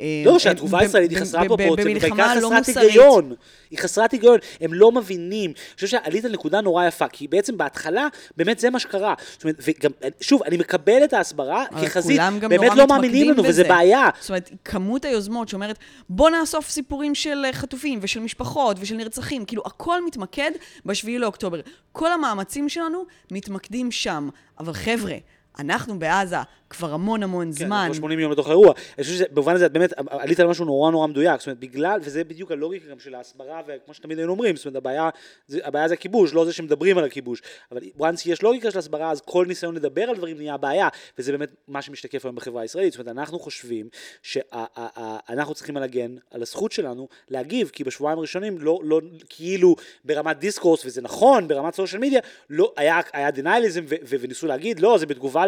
[0.00, 2.76] אה, לא, שהתגובה הישראלית היא חסרת ב- פרופורציה, במלחמה ובעיקר לא חסרת.
[2.76, 3.34] היגיון.
[3.70, 5.50] היא חסרת היגיון, הם לא מבינים.
[5.50, 9.14] אני חושב שעלית על נקודה נורא יפה, כי בעצם בהתחלה, באמת זה מה שקרה.
[9.32, 9.90] זאת אומרת, וגם,
[10.20, 13.64] שוב, אני מקבל את ההסברה כחזית, באמת לא מאמינים לנו, וזה.
[13.64, 14.08] בעיה.
[14.20, 19.62] זאת אומרת, כמות היוזמות שאומרת, בוא נאסוף סיפורים של חטופים ושל משפחות ושל נרצחים, כאילו,
[19.66, 20.50] הכל מתמקד
[20.86, 21.60] בשביעי לאוקטובר.
[21.92, 24.28] כל המאמצים שלנו מתמקדים שם.
[24.60, 25.14] אבל חבר'ה,
[25.58, 26.36] אנחנו בעזה
[26.74, 27.76] כבר המון המון כן, זמן.
[27.76, 28.72] אנחנו 80 יום לתוך האירוע.
[28.98, 32.00] אני חושב שבמובן הזה את באמת עלית על משהו נורא נורא מדויק, זאת אומרת, בגלל,
[32.02, 35.10] וזה בדיוק הלוגיקה גם של ההסברה, וכמו שתמיד היינו אומרים, זאת אומרת, הבעיה
[35.46, 37.42] זה, הבעיה זה הכיבוש, לא זה שמדברים על הכיבוש.
[37.72, 41.32] אבל once יש לוגיקה של הסברה, אז כל ניסיון לדבר על דברים נהיה הבעיה, וזה
[41.32, 42.92] באמת מה שמשתקף היום בחברה הישראלית.
[42.92, 43.88] זאת אומרת, אנחנו חושבים
[44.22, 50.86] שאנחנו צריכים להגן על הזכות שלנו להגיב, כי בשבועיים הראשונים, לא, לא, כאילו ברמת דיסקורס,
[50.86, 52.20] וזה נכון, ברמת סושיאל מדיה,
[52.50, 55.44] לא, היה, היה דנייליזם, וניסו להגיד, לא, זה בתגובה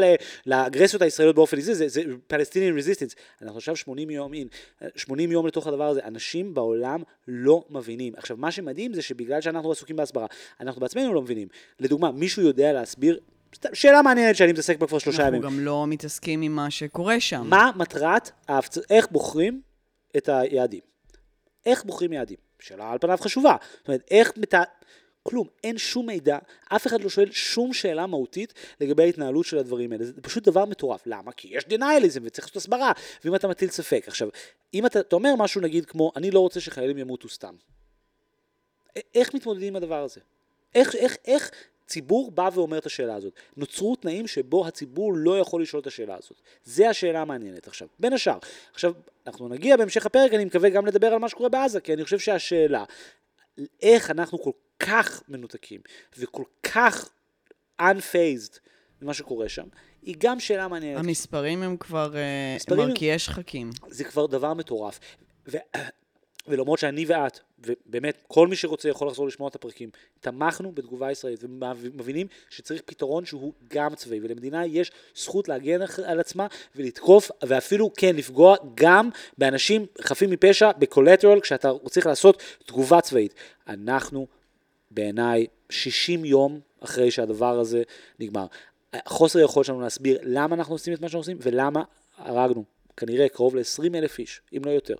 [0.46, 3.14] לאגרסיות הישראליות באופן איזי, זה, זה פלסטיני רזיסטנס.
[3.42, 4.48] אנחנו עכשיו 80 יום אין,
[4.96, 8.12] 80 יום לתוך הדבר הזה, אנשים בעולם לא מבינים.
[8.16, 10.26] עכשיו, מה שמדהים זה שבגלל שאנחנו עסוקים בהסברה,
[10.60, 11.48] אנחנו בעצמנו לא מבינים.
[11.80, 13.18] לדוגמה, מישהו יודע להסביר
[13.72, 15.34] שאלה מעניינת שאני מתעסק בה כבר שלושה ימים.
[15.34, 17.46] אנחנו גם לא מתעסקים עם מה שקורה שם.
[17.48, 18.30] מה מטרת,
[18.90, 19.60] איך בוחרים
[20.16, 20.80] את היעדים?
[21.66, 22.36] איך בוחרים יעדים?
[22.60, 23.56] שאלה על פניו חשובה.
[23.78, 24.54] זאת אומרת, איך מת...
[25.26, 29.92] כלום, אין שום מידע, אף אחד לא שואל שום שאלה מהותית לגבי ההתנהלות של הדברים
[29.92, 30.04] האלה.
[30.04, 31.02] זה פשוט דבר מטורף.
[31.06, 31.32] למה?
[31.32, 32.92] כי יש דנייליזם וצריך לעשות הסברה,
[33.24, 34.04] ואם אתה מטיל ספק.
[34.06, 34.28] עכשיו,
[34.74, 37.54] אם אתה, אתה אומר משהו נגיד כמו, אני לא רוצה שחיילים ימותו סתם.
[39.14, 40.20] איך מתמודדים עם הדבר הזה?
[40.74, 41.50] איך, איך, איך
[41.86, 43.32] ציבור בא ואומר את השאלה הזאת?
[43.56, 46.40] נוצרו תנאים שבו הציבור לא יכול לשאול את השאלה הזאת.
[46.64, 47.88] זה השאלה המעניינת עכשיו.
[47.98, 48.38] בין השאר,
[48.72, 48.92] עכשיו,
[49.26, 52.18] אנחנו נגיע בהמשך הפרק, אני מקווה גם לדבר על מה שקורה בעזה, כי אני חושב
[52.18, 52.84] שהשאלה,
[53.82, 55.80] איך אנחנו כל כך מנותקים
[56.18, 57.08] וכל כך
[57.80, 58.58] unfazed
[59.02, 59.66] ממה שקורה שם,
[60.02, 60.98] היא גם שאלה מעניינת.
[61.00, 62.14] המספרים הם כבר
[62.70, 63.70] מרקיעי שחקים.
[63.88, 65.00] זה כבר דבר מטורף.
[65.48, 65.56] ו...
[66.48, 71.40] ולמרות שאני ואת, ובאמת כל מי שרוצה יכול לחזור לשמוע את הפרקים, תמכנו בתגובה ישראלית
[71.42, 76.46] ומבינים שצריך פתרון שהוא גם צבאי, ולמדינה יש זכות להגן על עצמה
[76.76, 83.34] ולתקוף, ואפילו כן לפגוע גם באנשים חפים מפשע, בקולטרל, כשאתה צריך לעשות תגובה צבאית.
[83.68, 84.26] אנחנו,
[84.90, 87.82] בעיניי, 60 יום אחרי שהדבר הזה
[88.20, 88.46] נגמר.
[89.06, 91.82] חוסר היכולת שלנו להסביר למה אנחנו עושים את מה שאנחנו עושים ולמה
[92.16, 92.64] הרגנו
[92.96, 94.94] כנראה קרוב ל-20 אלף איש, אם לא יותר.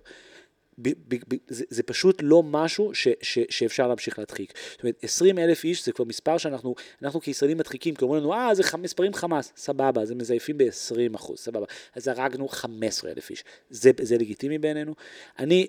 [0.79, 4.53] ב, ב, ב, זה, זה פשוט לא משהו ש, ש, שאפשר להמשיך להדחיק.
[4.71, 8.33] זאת אומרת, 20 אלף איש זה כבר מספר שאנחנו, אנחנו כישראלים מדחיקים, כי אומרים לנו,
[8.33, 11.65] אה, זה מספרים חמאס, סבבה, זה מזייפים ב-20 אחוז, סבבה.
[11.95, 13.43] אז הרגנו 15 אלף איש.
[13.69, 14.93] זה, זה לגיטימי בעינינו.
[15.39, 15.67] אני,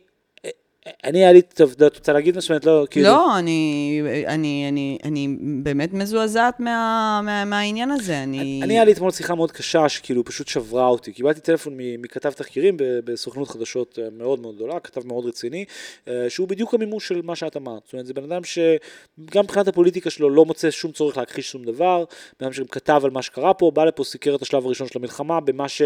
[1.05, 2.55] אני היה לי, טוב, את רוצה להגיד משהו?
[2.65, 3.07] לא, כאילו...
[3.07, 8.23] לא, אני, אני, אני, אני באמת מזועזעת מה, מה, מהעניין הזה.
[8.23, 8.61] אני...
[8.63, 11.13] אני היה לי אתמול שיחה מאוד קשה, שכאילו פשוט שברה אותי.
[11.13, 15.65] קיבלתי טלפון מכתב תחקירים בסוכנות חדשות אה, מאוד מאוד גדולה, כתב מאוד רציני,
[16.09, 17.83] אה, שהוא בדיוק המימוש של מה שאת אמרת.
[17.85, 21.65] זאת אומרת, זה בן אדם שגם מבחינת הפוליטיקה שלו לא מוצא שום צורך להכחיש שום
[21.65, 22.05] דבר,
[22.41, 25.41] בן אדם שכתב על מה שקרה פה, בא לפה, סיקר את השלב הראשון של המלחמה,
[25.41, 25.83] במה ש...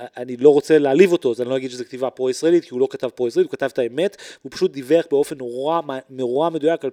[0.00, 2.88] אני לא רוצה להעליב אותו, אז אני לא אגיד שזו כתיבה פרו-ישראלית, כי הוא לא
[2.90, 4.09] כתב פרו-ישראלית, הוא כתב את האמת,
[4.42, 5.80] הוא פשוט דיווח באופן נורא,
[6.10, 6.90] נורא מדויק על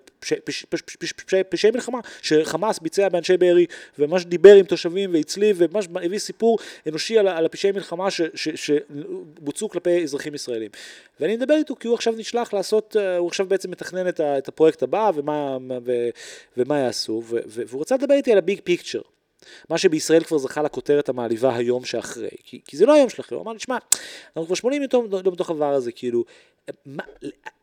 [1.49, 3.65] פשעי מלחמה שחמאס ביצע באנשי בארי,
[3.99, 8.07] וממש דיבר עם תושבים והצליב, וממש הביא סיפור אנושי על, על הפשעי מלחמה
[8.55, 10.69] שבוצעו כלפי אזרחים ישראלים.
[11.19, 14.83] ואני מדבר איתו כי הוא עכשיו נשלח לעשות, הוא עכשיו בעצם מתכנן את, את הפרויקט
[14.83, 16.09] הבא ומה, ו,
[16.57, 19.01] ומה יעשו, ו, והוא רצה לדבר איתי על הביג פיקצ'ר.
[19.69, 23.43] מה שבישראל כבר זכה לכותרת המעליבה היום שאחרי, כי, כי זה לא היום שאחרי, הוא
[23.43, 23.77] אמר לי, שמע,
[24.27, 26.23] אנחנו כבר 80 יום לא בתוך הדבר הזה, כאילו,
[26.85, 27.03] מה,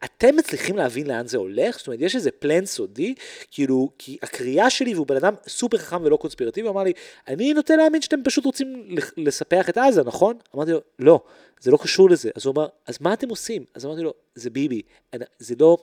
[0.05, 1.79] אתם מצליחים להבין לאן זה הולך?
[1.79, 3.15] זאת אומרת, יש איזה פלן סודי,
[3.51, 6.93] כאילו, כי הקריאה שלי, והוא בן אדם סופר חכם ולא קונספירטיבי, אמר לי,
[7.29, 10.39] אני נוטה להאמין שאתם פשוט רוצים לספח את עזה, נכון?
[10.55, 11.21] אמרתי לו, לא,
[11.61, 12.31] זה לא קשור לזה.
[12.35, 13.65] אז הוא אמר, אז מה אתם עושים?
[13.75, 14.83] אז אמרתי לו, זה ביבי,
[15.39, 15.77] זה לא,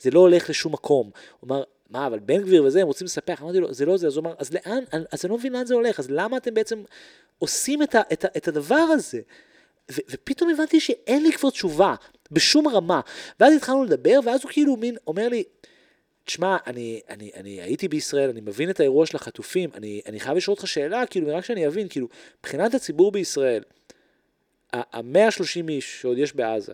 [0.00, 1.10] זה לא הולך לשום מקום.
[1.40, 4.06] הוא אמר, מה, אבל בן גביר וזה, הם רוצים לספח, אמרתי לו, זה לא זה,
[4.06, 6.54] אז הוא אמר, אז לאן, אז אני לא מבין לאן זה הולך, אז למה אתם
[6.54, 6.82] בעצם
[7.38, 9.20] עושים את, ה, את, ה, את הדבר הזה?
[9.92, 11.94] ו, ופתאום הבנתי שאין לי כבר תשובה,
[12.30, 13.00] בשום רמה.
[13.40, 15.44] ואז התחלנו לדבר, ואז הוא כאילו מין אומר לי,
[16.24, 20.36] תשמע, אני, אני, אני הייתי בישראל, אני מבין את האירוע של החטופים, אני, אני חייב
[20.36, 22.08] לשאול אותך שאלה, כאילו, רק שאני אבין, כאילו,
[22.40, 23.62] מבחינת הציבור בישראל,
[24.72, 26.72] ה-130 איש שעוד יש בעזה,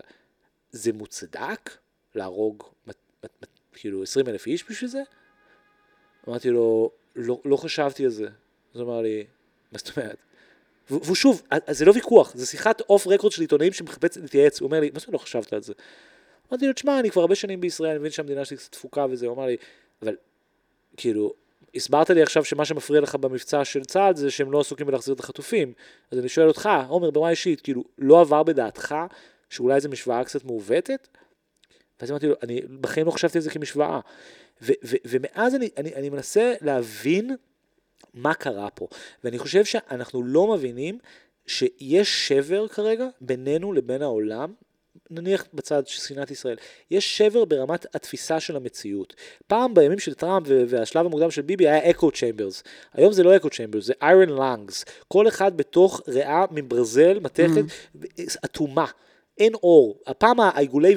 [0.71, 1.77] זה מוצדק
[2.15, 2.63] להרוג
[3.73, 5.01] כאילו 20 אלף איש בשביל זה?
[6.27, 8.27] אמרתי לו, לא, לא חשבתי על זה.
[8.73, 9.25] אז הוא אמר לי,
[9.71, 10.17] מה זאת אומרת?
[10.91, 14.79] והוא שוב, זה לא ויכוח, זה שיחת אוף רקורד של עיתונאים שמחפץ להתייעץ, הוא אומר
[14.79, 15.73] לי, מה אומרת לא חשבת על זה?
[16.51, 19.25] אמרתי לו, תשמע, אני כבר הרבה שנים בישראל, אני מבין שהמדינה שלי קצת תפוקה וזה,
[19.25, 19.57] הוא אמר לי,
[20.01, 20.15] אבל
[20.97, 21.33] כאילו,
[21.75, 25.19] הסברת לי עכשיו שמה שמפריע לך במבצע של צה"ל זה שהם לא עסוקים בלהחזיר את
[25.19, 25.73] החטופים.
[26.11, 28.95] אז אני שואל אותך, עומר, במה אישית, כאילו, לא עבר בדעתך
[29.49, 31.07] שאולי זו משוואה קצת מעוותת?
[31.99, 33.99] ואז אמרתי לו, אני בחיים לא חשבתי על זה כמשוואה.
[34.61, 37.35] ו- ו- ומאז אני, אני, אני מנסה להבין
[38.13, 38.87] מה קרה פה.
[39.23, 40.99] ואני חושב שאנחנו לא מבינים
[41.47, 44.53] שיש שבר כרגע בינינו לבין העולם,
[45.09, 46.57] נניח בצד של שנאת ישראל,
[46.91, 49.15] יש שבר ברמת התפיסה של המציאות.
[49.47, 52.63] פעם בימים של טראמפ והשלב המוקדם של ביבי היה echo chambers.
[52.93, 54.85] היום זה לא echo chambers, זה iron lungs.
[55.07, 57.63] כל אחד בתוך ריאה מברזל, מתכת,
[58.45, 58.85] אטומה.
[59.37, 59.99] אין אור.
[60.07, 60.95] הפעם העיגולי,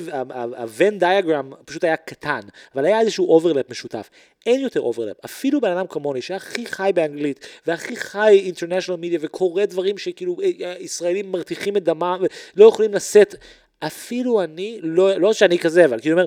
[0.56, 2.40] ה Venn diagram פשוט היה קטן,
[2.74, 4.10] אבל היה איזשהו overlap משותף.
[4.46, 5.16] אין יותר overlap.
[5.24, 10.36] אפילו בן אדם כמוני, שהכי חי באנגלית, והכי חי international media, וקורא דברים שכאילו
[10.78, 12.18] ישראלים מרתיחים את דמם,
[12.56, 13.34] ולא יכולים לשאת,
[13.78, 16.26] אפילו אני, לא, לא שאני כזה, אבל כאילו אומר,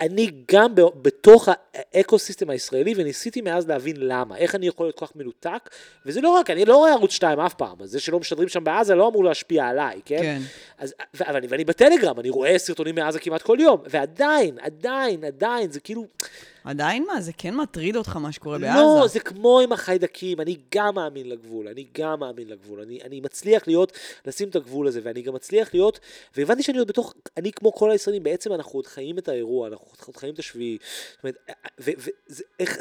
[0.00, 5.06] אני גם בתוך האקו סיסטם הישראלי, וניסיתי מאז להבין למה, איך אני יכול להיות כל
[5.06, 5.70] כך מנותק,
[6.06, 8.64] וזה לא רק, אני לא רואה ערוץ 2 אף פעם, אז זה שלא משדרים שם
[8.64, 10.22] בעזה לא אמור להשפיע עליי, כן?
[10.22, 10.38] כן.
[10.78, 15.70] אז, ו- ואני, ואני בטלגרם, אני רואה סרטונים מעזה כמעט כל יום, ועדיין, עדיין, עדיין,
[15.70, 16.06] זה כאילו...
[16.68, 17.20] עדיין מה?
[17.20, 18.80] זה כן מטריד אותך מה שקורה לא, בעזה.
[18.80, 22.80] לא, זה כמו עם החיידקים, אני גם מאמין לגבול, אני גם מאמין לגבול.
[22.80, 23.92] אני, אני מצליח להיות,
[24.26, 26.00] לשים את הגבול הזה, ואני גם מצליח להיות,
[26.36, 29.86] והבנתי שאני עוד בתוך, אני כמו כל הישראלים, בעצם אנחנו עוד חיים את האירוע, אנחנו
[30.06, 30.78] עוד חיים את השביעי.
[31.22, 31.36] זאת אומרת,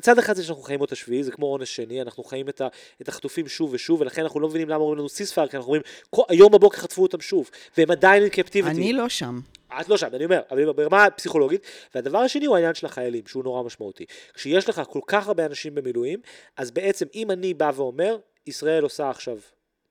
[0.02, 2.68] צד אחד זה שאנחנו חיים את השביעי, זה כמו עונש שני, אנחנו חיים את, ה,
[3.02, 5.82] את החטופים שוב ושוב, ולכן אנחנו לא מבינים למה אומרים לנו סיספאר, כי אנחנו אומרים,
[6.30, 8.76] היום בבוקר חטפו אותם שוב, והם עדיין אינקפטיביטי.
[8.76, 9.40] אני לא שם.
[9.82, 11.62] את לא שם, אני אומר, אבל ברמה הפסיכולוגית.
[11.96, 14.06] והדבר השני הוא העניין של החיילים, שהוא נורא משמעותי.
[14.34, 16.20] כשיש לך כל כך הרבה אנשים במילואים,
[16.58, 19.38] אז בעצם אם אני בא ואומר, ישראל עושה עכשיו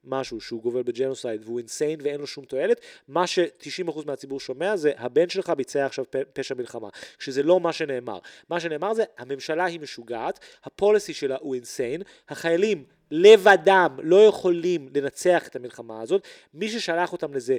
[0.06, 4.76] משהו שהוא גובל ב genocide והוא insane ואין לו שום תועלת, מה ש-90% מהציבור שומע
[4.76, 8.18] זה הבן שלך ביצע עכשיו פשע מלחמה, שזה לא מה שנאמר.
[8.48, 14.88] מה שנאמר זה הממשלה היא משוגעת, ה policy שלה הוא insane, החיילים לבדם לא יכולים
[14.94, 17.56] לנצח את המלחמה הזאת, מי ששלח אותם לזה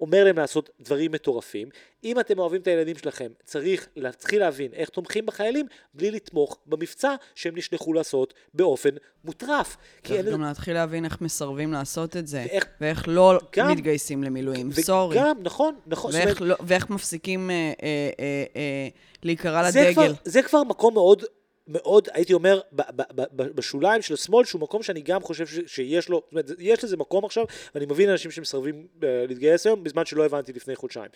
[0.00, 1.68] אומר להם לעשות דברים מטורפים.
[2.04, 7.14] אם אתם אוהבים את הילדים שלכם, צריך להתחיל להבין איך תומכים בחיילים, בלי לתמוך במבצע
[7.34, 8.90] שהם נשלחו לעשות באופן
[9.24, 9.76] מוטרף.
[10.04, 14.72] צריך גם להתחיל להבין איך מסרבים לעשות את זה, ואיך, ואיך לא גם, מתגייסים למילואים,
[14.72, 15.16] סורי.
[15.16, 16.10] וגם, נכון, נכון.
[16.14, 18.88] ואיך, אומרת, לא, ואיך מפסיקים אה, אה, אה, אה,
[19.22, 19.92] להיקרא לדגל.
[19.92, 21.22] כבר, זה כבר מקום מאוד
[21.68, 22.60] מאוד, הייתי אומר,
[23.36, 27.24] בשוליים של השמאל, שהוא מקום שאני גם חושב שיש לו, זאת אומרת, יש לזה מקום
[27.24, 27.44] עכשיו,
[27.74, 31.10] ואני מבין אנשים שמסרבים אה, להתגייס היום, בזמן שלא הבנתי לפני חודשיים.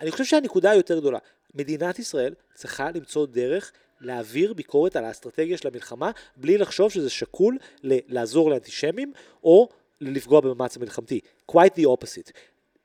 [0.00, 1.18] אני חושב שהנקודה היותר גדולה,
[1.54, 7.58] מדינת ישראל צריכה למצוא דרך להעביר ביקורת על האסטרטגיה של המלחמה, בלי לחשוב שזה שקול
[7.82, 9.12] לעזור לאנטישמים,
[9.44, 9.68] או
[10.00, 11.20] לפגוע במאמץ המלחמתי.
[11.52, 12.30] quite the opposite.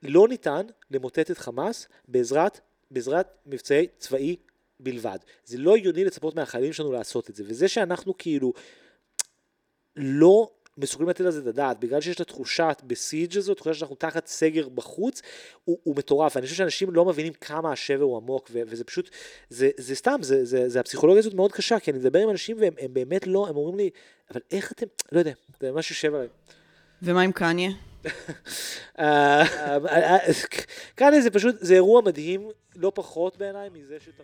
[0.04, 2.60] לא ניתן למוטט את חמאס בעזרת,
[2.92, 4.36] בעזרת מבצעי צבאי
[4.80, 5.18] בלבד.
[5.46, 8.54] זה לא הגיוני לצפות מהחיילים שלנו לעשות את זה, וזה שאנחנו כאילו
[9.96, 10.50] לא
[10.80, 14.28] מסוגלים לתת על זה את הדעת, בגלל שיש את התחושת בסיג' הזו, תחושה שאנחנו תחת
[14.28, 15.22] סגר בחוץ,
[15.64, 16.38] הוא, הוא מטורף.
[16.38, 19.10] אני חושב שאנשים לא מבינים כמה השבר הוא עמוק, ו- וזה פשוט,
[19.50, 22.58] זה, זה סתם, זה, זה, זה הפסיכולוגיה הזאת מאוד קשה, כי אני מדבר עם אנשים
[22.60, 23.90] והם באמת לא, הם אומרים לי,
[24.32, 26.30] אבל איך אתם, לא יודע, זה ממש יושב עליהם.
[27.02, 27.72] ומה עם קניה?
[29.00, 30.34] אה, אה, אה,
[30.96, 34.24] קניה זה פשוט, זה אירוע מדהים, לא פחות בעיניי מזה שאתה...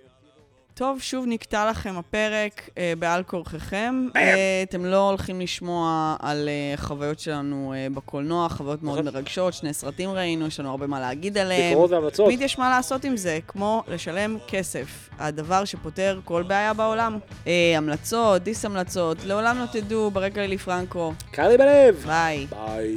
[0.78, 4.08] טוב, שוב נקטע לכם הפרק אה, בעל כורככם.
[4.16, 9.14] אה, אתם לא הולכים לשמוע על אה, חוויות שלנו אה, בקולנוע, חוויות מאוד נכון.
[9.14, 11.70] מרגשות, שני סרטים ראינו, יש לנו הרבה מה להגיד עליהם.
[11.70, 12.26] ביקורות והמלצות.
[12.26, 15.10] תמיד יש מה לעשות עם זה, כמו לשלם כסף.
[15.20, 17.18] הדבר שפותר כל בעיה בעולם.
[17.48, 21.14] אה, המלצות, דיס המלצות, לעולם לא תדעו, ברקע לילי פרנקו.
[21.32, 22.04] קר לי בלב.
[22.06, 22.48] ביי.
[22.50, 22.96] ביי.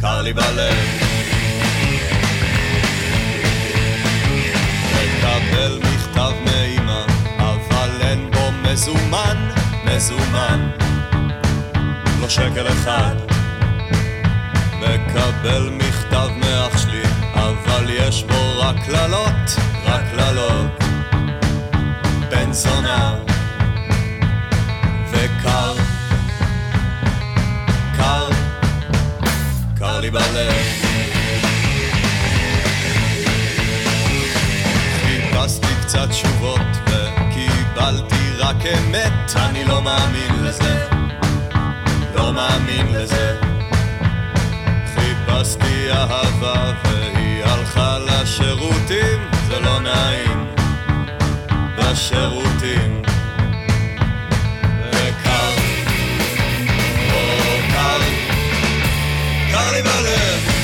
[0.00, 0.74] קר לי בלב.
[5.18, 6.32] מקבל מכתב
[8.78, 9.48] מזומן,
[9.84, 10.70] מזומן,
[12.20, 13.14] לא שקל אחד.
[14.80, 17.02] מקבל מכתב מאח שלי,
[17.34, 20.84] אבל יש בו רק קללות, רק קללות.
[22.30, 23.14] בן זונה
[25.10, 25.72] וקר,
[27.96, 28.28] קר,
[29.78, 30.88] קר לי בלב.
[35.88, 40.88] קצת תשובות וקיבלתי רק אמת אני לא מאמין לזה.
[42.14, 43.40] לא מאמין לזה.
[44.94, 50.46] חיפשתי אהבה והיא הלכה לשירותים זה לא נעים.
[51.78, 53.02] בשירותים
[54.90, 55.50] וקר,
[57.12, 58.00] או קר,
[59.52, 60.57] קר לי בלב